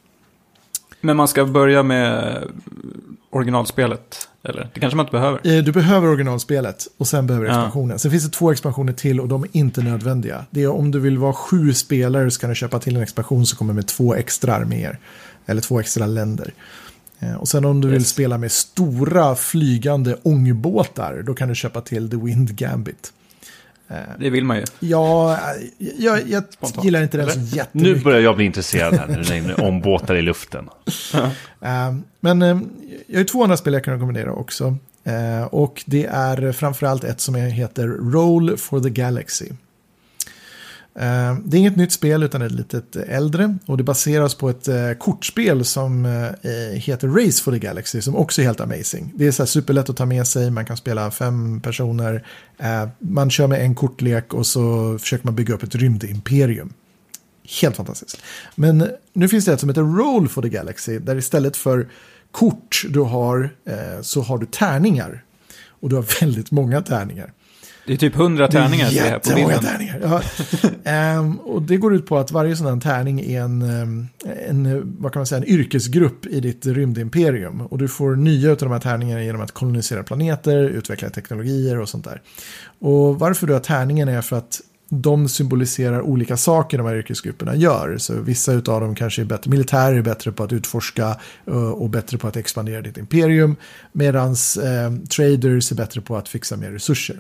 [1.03, 2.39] Men man ska börja med
[3.31, 4.29] originalspelet.
[4.45, 4.71] Eller?
[4.75, 5.41] Det kanske man inte behöver.
[5.59, 7.59] Eh, Du behöver originalspelet och sen behöver du Ja.
[7.59, 7.99] expansionen.
[7.99, 10.45] Sen finns det två expansioner till och de är inte nödvändiga.
[10.51, 13.47] Det är om du vill vara sju spelare så kan du köpa till en expansion
[13.47, 14.99] som kommer med två extra arméer.
[15.47, 16.53] Eller två extra länder.
[17.21, 18.09] Eh, Och sen om du vill Yes.
[18.09, 23.13] spela med stora flygande ångbåtar då kan du köpa till The Wind Gambit.
[24.19, 24.65] Det vill man ju.
[24.81, 26.45] Ja, eh, jag, jag
[26.83, 27.97] gillar inte den så jättemycket.
[27.97, 30.69] Nu börjar jag bli intresserad här när du nämner om båtar i luften.
[31.65, 32.49] Eh, Men eh,
[33.07, 34.77] jag har ju två andra spel jag kan rekommendera också.
[35.05, 39.47] Eh, Och det är framförallt ett som heter Roll for the Galaxy.
[40.95, 44.69] Eh, det är inget nytt spel utan ett litet äldre och det baseras på ett
[44.69, 49.13] eh, kortspel som eh, heter Race for the Galaxy som också är helt amazing.
[49.15, 52.27] Det är så här superlätt att ta med sig, man kan spela fem personer,
[52.99, 56.73] man kör med en kortlek och så försöker man bygga upp ett rymdimperium.
[57.61, 58.23] Helt fantastiskt.
[58.55, 61.89] Men nu finns det ett som heter Roll for the Galaxy där istället för
[62.31, 63.51] kort du har
[64.03, 65.25] så har du tärningar.
[65.69, 67.33] Och du har väldigt många tärningar.
[67.87, 70.01] Det är typ hundra tärningar här på Jättemånga tärningar.
[70.03, 70.23] Ja.
[70.91, 74.09] Ehm, och det går ut på att varje sån här tärning är en, ehm,
[74.49, 77.61] en, vad kan man säga, en yrkesgrupp i ditt rymdimperium.
[77.61, 81.89] Och du får nya av de här tärningarna genom att kolonisera planeter, utveckla teknologier och
[81.89, 82.23] sånt där.
[82.79, 84.61] Och varför du har tärningen är för att
[84.95, 87.97] de symboliserar olika saker de här yrkesgrupperna gör.
[87.99, 91.17] Så vissa av dem kanske är bättre, militärer är bättre på att utforska
[91.47, 93.57] eh, och bättre på att expandera ditt imperium.
[93.93, 97.17] Medan eh, traders är bättre på att fixa mer resurser.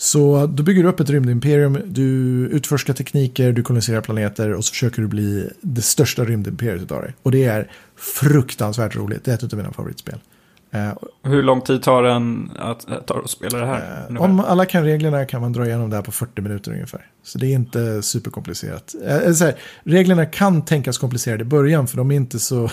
[0.00, 2.06] Så du bygger upp ett rymdimperium, du
[2.52, 7.12] utforskar tekniker, du koloniserar planeter och så försöker du bli det största rymdimperiet av det.
[7.22, 10.18] Och det är fruktansvärt roligt, det är ett av mina favoritspel.
[10.70, 10.92] Eh,
[11.22, 14.00] Hur lång tid tar den att, att, tar att spela det här?
[14.00, 14.24] Eh, ungefär?
[14.24, 17.06] Om alla kan reglerna kan man dra igenom det här på 40 minuter ungefär.
[17.22, 18.94] Så det är inte superkomplicerat.
[19.04, 22.70] Eh, här, reglerna kan tänkas komplicerade i början för de är inte så...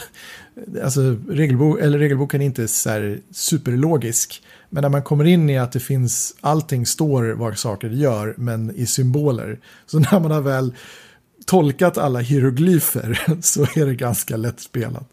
[0.83, 4.43] Alltså regelbo eller regelboken är inte så superlogisk.
[4.69, 8.75] Men när man kommer in i att det finns, allting står vad saker gör, men
[8.75, 9.59] i symboler.
[9.85, 10.73] Så när man har väl
[11.45, 15.09] tolkat alla hieroglyfer så är det ganska lättspelat.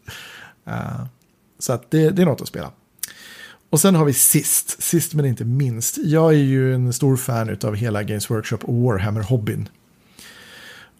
[0.67, 1.05] Uh,
[1.59, 2.71] så att det, det är något att spela.
[3.69, 5.97] Och sen har vi sist, sist men inte minst.
[5.97, 9.69] Jag är ju en stor fan av hela Games Workshop och Warhammer-hobbyn.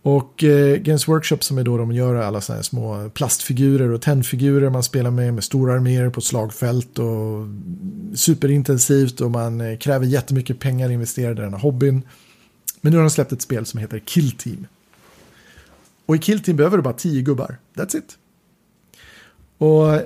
[0.05, 4.01] Och eh, Games Workshop som är då de gör alla sådana här små plastfigurer och
[4.01, 7.47] tändfigurer man spelar med med stora arméer på ett slagfält och
[8.15, 12.01] superintensivt och man eh, kräver jättemycket pengar investerade i den här hobbyn.
[12.81, 14.67] Men nu har de släppt ett spel som heter Kill Team.
[16.05, 17.57] Och i Kill Team behöver du bara tio gubbar.
[17.75, 18.17] That's it.
[19.57, 20.01] Och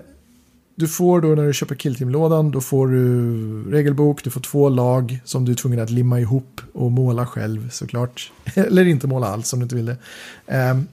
[0.80, 5.20] du får då när du köper killteamlådan, då får du regelbok, du får två lag
[5.26, 8.32] som du är tvungen att limma ihop och måla själv såklart.
[8.56, 9.98] Eller inte måla alls om du inte vill det.
[10.72, 10.88] Um,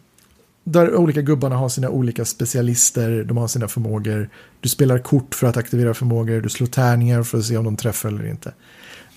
[0.65, 4.29] där olika gubbarna har sina olika specialister, de har sina förmågor.
[4.61, 7.77] Du spelar kort för att aktivera förmågor, du slår tärningar för att se om de
[7.77, 8.53] träffar eller inte.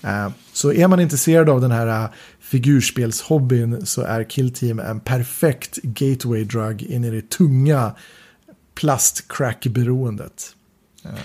[0.04, 2.10] Uh, så är man intresserad av den här uh,
[2.40, 7.92] figurspelshobbyn så är killteam en perfekt gateway drug in i det tunga
[8.74, 9.74] plastcrackberoendet.
[9.84, 10.56] beroendet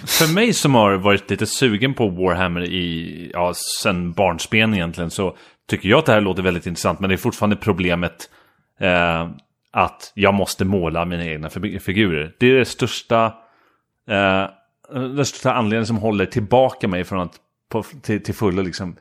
[0.05, 5.37] för mig som har varit lite sugen på Warhammer i, ja, sen barnsben egentligen så
[5.69, 6.99] tycker jag att det här låter väldigt intressant.
[6.99, 8.29] Men det är fortfarande problemet
[8.79, 9.29] eh,
[9.71, 11.49] att jag måste måla mina egna
[11.79, 12.35] figurer.
[12.39, 13.25] Det är det största,
[14.09, 14.45] eh,
[14.93, 17.35] den största anledningen som håller tillbaka mig från att
[17.69, 18.95] på, till, till fullo liksom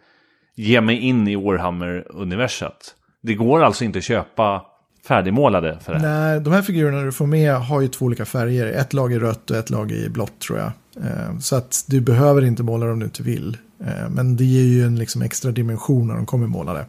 [0.55, 2.95] ge mig in i Warhammer-universat.
[3.22, 4.66] Det går alltså inte att köpa
[5.09, 5.98] färdigmålade för det.
[5.98, 8.66] Nej, de här figurerna du får med har ju två olika färger.
[8.66, 10.72] Ett lag är rött och ett lag är blått tror jag.
[11.05, 13.57] Eh, så att du behöver inte måla dem om du inte vill.
[13.84, 16.86] Eh, men det ger ju en liksom extra dimension när de kommer målade.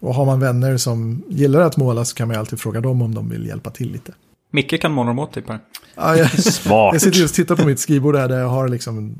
[0.00, 3.02] Och har man vänner som gillar att måla så kan man ju alltid fråga dem
[3.02, 4.12] om de vill hjälpa till lite.
[4.50, 5.58] Micke kan måla dem åt typ här.
[5.94, 6.94] Ja, jag, Smart.
[6.94, 9.14] jag sitter just och tittar på mitt skrivbord här där jag har liksom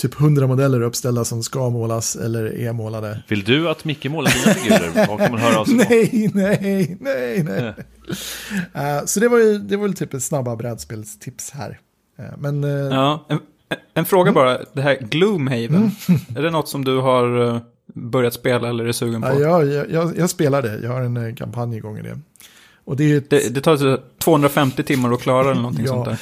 [0.00, 3.22] typ 100 modeller uppställda som ska målas eller är målade.
[3.28, 5.06] Vill du att Micke målar dina figurer?
[5.08, 5.74] Var kan man höra av sig?
[5.88, 7.74] Nej, nej, nej, nej.
[8.74, 11.78] Eh, så det var ju det var väl typ ett snabba brädspelstips här.
[12.18, 13.38] Eh, men eh, Ja, en,
[13.94, 14.58] en fråga bara.
[14.72, 15.90] Det här Gloomhaven.
[16.36, 17.60] Är det något som du har
[17.94, 19.28] börjat spela eller är sugen på?
[19.28, 22.18] ja, jag, jag, jag, spelar det, jag har en kampanj igång i det.
[22.84, 25.92] Och det är ett, Det, det tar så 250 timmar att klara eller någonting Ja.
[25.92, 26.20] sånt där.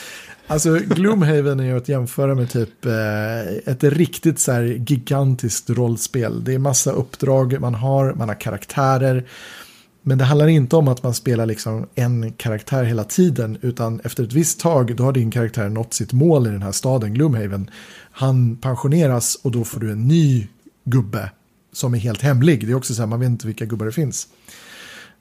[0.51, 6.45] Alltså Gloomhaven är ju att jämföra med typ eh, ett riktigt så här gigantiskt rollspel.
[6.45, 9.25] Det är massa uppdrag man har, man har karaktärer.
[10.03, 13.59] Men det handlar inte om att man spelar liksom en karaktär hela tiden.
[13.61, 16.73] Utan efter ett visst tag då har din karaktär nått sitt mål i den här
[16.73, 17.71] staden Gloomhaven.
[18.11, 20.47] Han pensioneras och då får du en ny
[20.85, 21.31] gubbe
[21.73, 22.67] som är helt hemlig.
[22.67, 24.29] Det är också så här, man vet inte vilka gubbar det finns.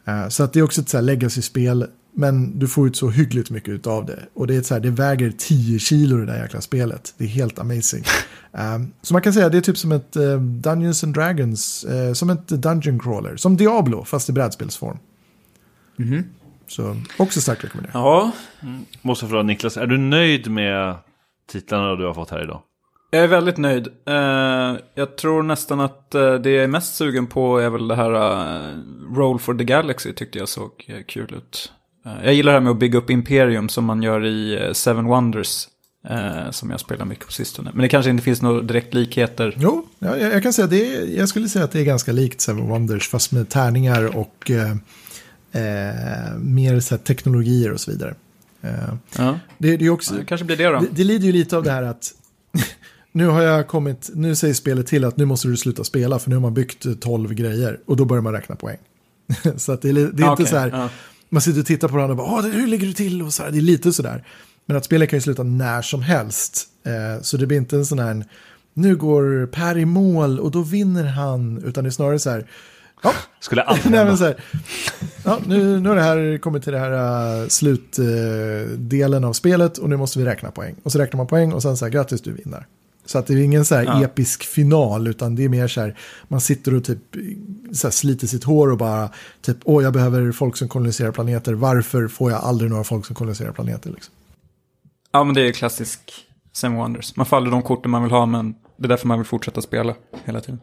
[0.06, 1.88] Eh, så att det är också ett så här legacy-spel.
[2.20, 4.20] Men du får ut så hyggligt mycket av det.
[4.34, 7.14] Och det, är så här, det väger 10 kilo det där jäkla spelet.
[7.18, 8.04] Det är helt amazing.
[8.52, 11.84] Um, så man kan säga att det är typ som ett eh, Dungeons and Dragons,
[11.84, 13.36] eh, som ett Dungeon Crawler.
[13.36, 14.98] Som Diablo, fast i brädspelsform.
[16.68, 17.94] Så också starkt rekommenderat.
[17.94, 18.32] Ja,
[19.02, 20.96] Måste fråga Niklas, är du nöjd med
[21.52, 22.62] titlarna du har fått här idag?
[23.10, 23.88] jag är väldigt nöjd.
[24.06, 27.96] Eh, jag tror nästan att eh, det jag är mest sugen på är väl det
[27.96, 30.72] här uh, Roll for the Galaxy tyckte jag såg
[31.08, 31.72] kul ut.
[32.08, 34.74] Eh, jag gillar det här med att bygga upp Imperium som man gör i eh,
[34.74, 35.68] Seven Wonders.
[36.10, 37.72] eh, som jag spelar mycket på sistone.
[37.74, 39.56] Men det kanske inte finns några direkt likheter.
[39.60, 42.12] Jo, ja, jag, jag kan säga det är, jag skulle säga att det är ganska
[42.12, 44.72] likt Seven Wonders fast med tärningar och eh,
[45.52, 48.16] eh, mer så här, teknologier och så vidare.
[48.62, 48.72] Eh,
[49.18, 50.80] Ja, det, det är också, det kanske blir det då.
[50.80, 52.12] det, det lider ju lite av det här att
[53.12, 56.30] nu har jag kommit, nu säger spelet till att nu måste du sluta spela för
[56.30, 58.78] nu har man byggt eh, 12 grejer och då börjar man räkna poäng.
[59.58, 60.90] så att det är, det är Ja, inte så här, ja.
[61.30, 63.22] Man sitter och tittar på varandra och bara, hur ligger du till?
[63.22, 64.24] Och så här, det är lite så där.
[64.66, 66.68] Men att spelet kan ju sluta när som helst.
[66.86, 68.26] Eh, så det blir inte en sån här,
[68.74, 72.48] nu går Per i mål och då vinner han, utan det är snarare så här,
[73.04, 74.44] ja, Skulle aldrig Nej, men så här,
[75.26, 79.90] ja, nu, nu har det här kommit till det här uh, slutdelen av spelet och
[79.90, 80.76] nu måste vi räkna poäng.
[80.84, 82.66] Och så räknar man poäng och sen så här, grattis du vinner.
[83.08, 84.04] Så att det är ingen så här Ja.
[84.04, 85.98] episk final utan det är mer så här,
[86.28, 87.00] man sitter och typ
[87.74, 89.10] så här, sliter sitt hår och bara
[89.42, 93.16] typ, åh jag behöver folk som koloniserar planeter, varför får jag aldrig några folk som
[93.16, 94.14] koloniserar planeter liksom?
[95.12, 96.00] Ja, men det är klassisk
[96.54, 97.16] Seven Wonders.
[97.16, 99.96] Man faller de korten man vill ha, men det är därför man vill fortsätta spela
[100.26, 100.60] hela tiden.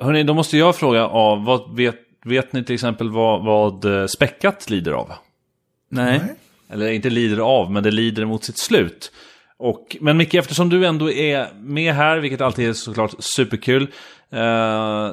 [0.00, 4.06] Hörrni, då måste jag fråga, av, vad vet, vet ni till exempel vad, vad eh,
[4.06, 5.12] Späckat lider av?
[5.90, 6.18] Nej.
[6.18, 6.34] Nej.
[6.68, 9.12] Eller inte lider av, men det lider mot sitt slut.
[9.62, 13.82] Och, men Micke, eftersom du ändå är med här, vilket alltid är såklart superkul.
[14.32, 15.10] Eh,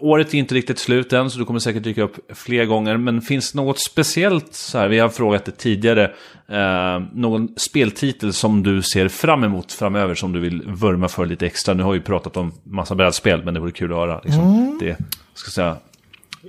[0.00, 2.96] året är inte riktigt slut än, så du kommer säkert dyka upp fler gånger.
[2.96, 6.04] Men finns det något speciellt, så här, vi har frågat det tidigare,
[6.48, 11.46] eh, någon speltitel som du ser fram emot framöver som du vill vurma för lite
[11.46, 11.74] extra?
[11.74, 14.20] Nu har vi pratat om massa brädspel, men det vore kul att höra.
[14.24, 14.96] Liksom, Det,
[15.34, 15.76] ska säga,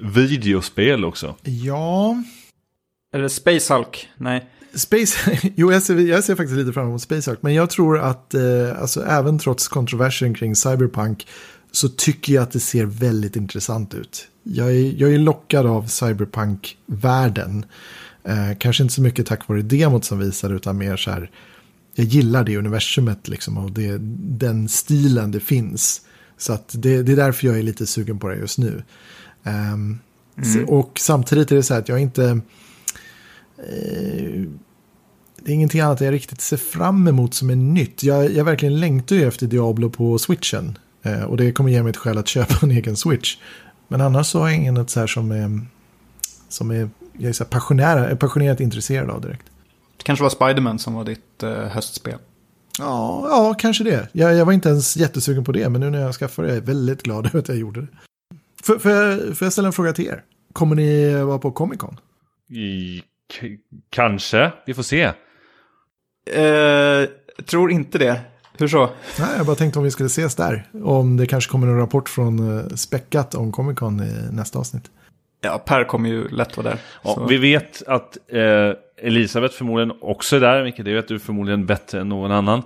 [0.02, 1.36] videospel också.
[1.44, 2.16] Ja,
[3.14, 4.10] Är det Space Hulk?
[4.18, 4.46] Nej.
[4.76, 8.00] Space, jo jag ser, jag ser faktiskt lite fram emot Space Hulk, men jag tror
[8.00, 11.28] att eh, alltså, även trots kontroversen kring Cyberpunk
[11.72, 14.28] så tycker jag att det ser väldigt intressant ut.
[14.44, 17.66] Jag är, jag är lockad av Cyberpunk-världen.
[18.24, 21.32] Eh, kanske inte så mycket tack vare demot som visar utan mer så här,
[21.96, 23.98] jag gillar det universumet liksom och det,
[24.38, 26.02] den stilen det finns.
[26.38, 28.84] Så att det, det är därför jag är lite sugen på det just nu.
[29.44, 30.00] Ehm,
[30.44, 32.42] så, och samtidigt är det så här att jag inte...
[33.58, 34.42] Eh,
[35.46, 38.04] det är ingenting annat jag riktigt ser fram emot som är nytt.
[38.04, 40.78] Jag, jag verkligen längtar ju efter Diablo på switchen.
[41.04, 43.38] Eh, och det kommer ge mig ett skäl att köpa en egen switch.
[43.88, 45.62] Men annars så har jag ingen så här som är,
[46.50, 49.46] som är, jag är så här passionär, passionerat intresserad av direkt.
[49.98, 52.20] Det kanske var Spiderman som var ditt eh, höstspel.
[52.80, 54.10] Ja, ja, kanske det.
[54.12, 56.56] Jag, jag var inte ens jättesugen på det, men nu när jag skaffade det är
[56.56, 57.88] jag väldigt glad över att jag gjorde det.
[58.64, 60.24] Får, får, jag, får jag ställa en fråga till er?
[60.54, 62.00] Kommer ni vara på Comic Con?
[62.50, 63.04] I,
[63.90, 65.04] kanske, vi får se.
[66.32, 67.10] Eh,
[67.46, 68.22] tror inte det.
[68.58, 68.90] Hur så?
[69.20, 70.68] Nej, jag bara tänkte om vi skulle ses där.
[70.84, 74.92] Om det kanske kommer en rapport från uh, Späckat om Comic Con i nästa avsnitt.
[75.42, 76.80] Ja, Per kommer ju lätt vara där.
[77.04, 81.66] Ja, vi vet att eh, Elisabeth förmodligen också är där, vilket det vet du förmodligen
[81.66, 82.64] bättre än någon annan.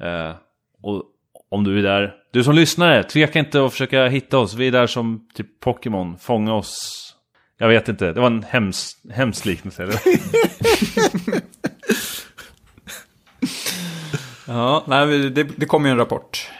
[0.00, 0.34] Eh,
[0.82, 1.02] och
[1.48, 4.54] om du är där, du som lyssnare, tveka inte att försöka hitta oss.
[4.54, 7.14] Vi är där som typ Pokémon, fånga oss.
[7.58, 9.88] Jag vet inte, det var en hems, hemsk liknelse.
[14.48, 16.50] Ja, nej, det, det kommer ju en rapport.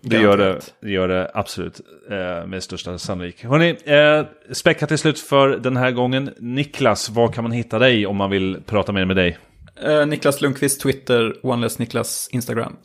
[0.00, 1.80] Det gör det, det gör det absolut
[2.10, 3.44] eh, med största sannolik.
[3.44, 6.30] Hörrni, eh, späckat till slut för den här gången.
[6.38, 9.38] Niklas, var kan man hitta dig om man vill prata mer med dig?
[9.84, 12.76] Eh, Niklas Lundqvist Twitter, OneLess Niklas Instagram.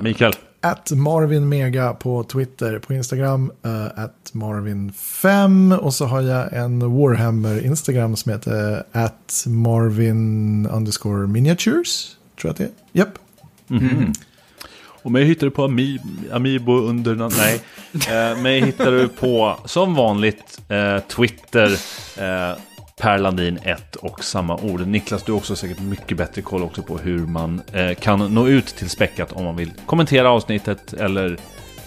[0.00, 0.32] Mikael?
[0.70, 2.78] At marvinmega på Twitter.
[2.78, 5.76] På Instagram uh, at marvin5.
[5.76, 12.16] Och så har jag en Warhammer-Instagram som heter at marvin underscore miniatures.
[12.40, 12.70] Tror jag att det är.
[12.92, 13.18] Japp.
[13.70, 14.12] Mm.
[15.02, 15.98] Och mig hittar du på Ami
[16.32, 17.14] Amiibo under...
[17.14, 17.60] Nej.
[17.92, 21.72] Eh, mig hittar du på, som vanligt, eh, Twitter.
[22.16, 22.56] Eh,
[23.00, 24.86] Per Landin 1 och samma ord.
[24.86, 28.46] Niklas, du har också säkert mycket bättre koll också på hur man eh, kan nå
[28.46, 31.38] ut till Späckat om man vill kommentera avsnittet eller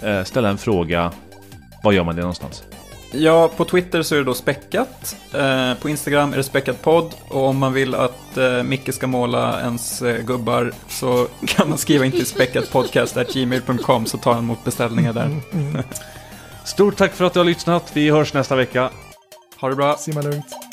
[0.02, 1.12] eh, ställa en fråga.
[1.82, 2.64] Var gör man det någonstans?
[3.12, 5.16] Ja, på Twitter så är det då späckat.
[5.34, 7.14] Eh, på Instagram är det späckat podd.
[7.28, 11.78] Och om man vill att eh, Micke ska måla ens eh, gubbar så kan man
[11.78, 15.36] skriva in till späckatpodcast.gmail.com så tar han emot beställningar där.
[16.64, 17.90] Stort tack för att du har lyssnat.
[17.94, 18.90] Vi hörs nästa vecka.
[19.60, 19.96] Ha det bra.
[19.96, 20.69] Simma lugnt.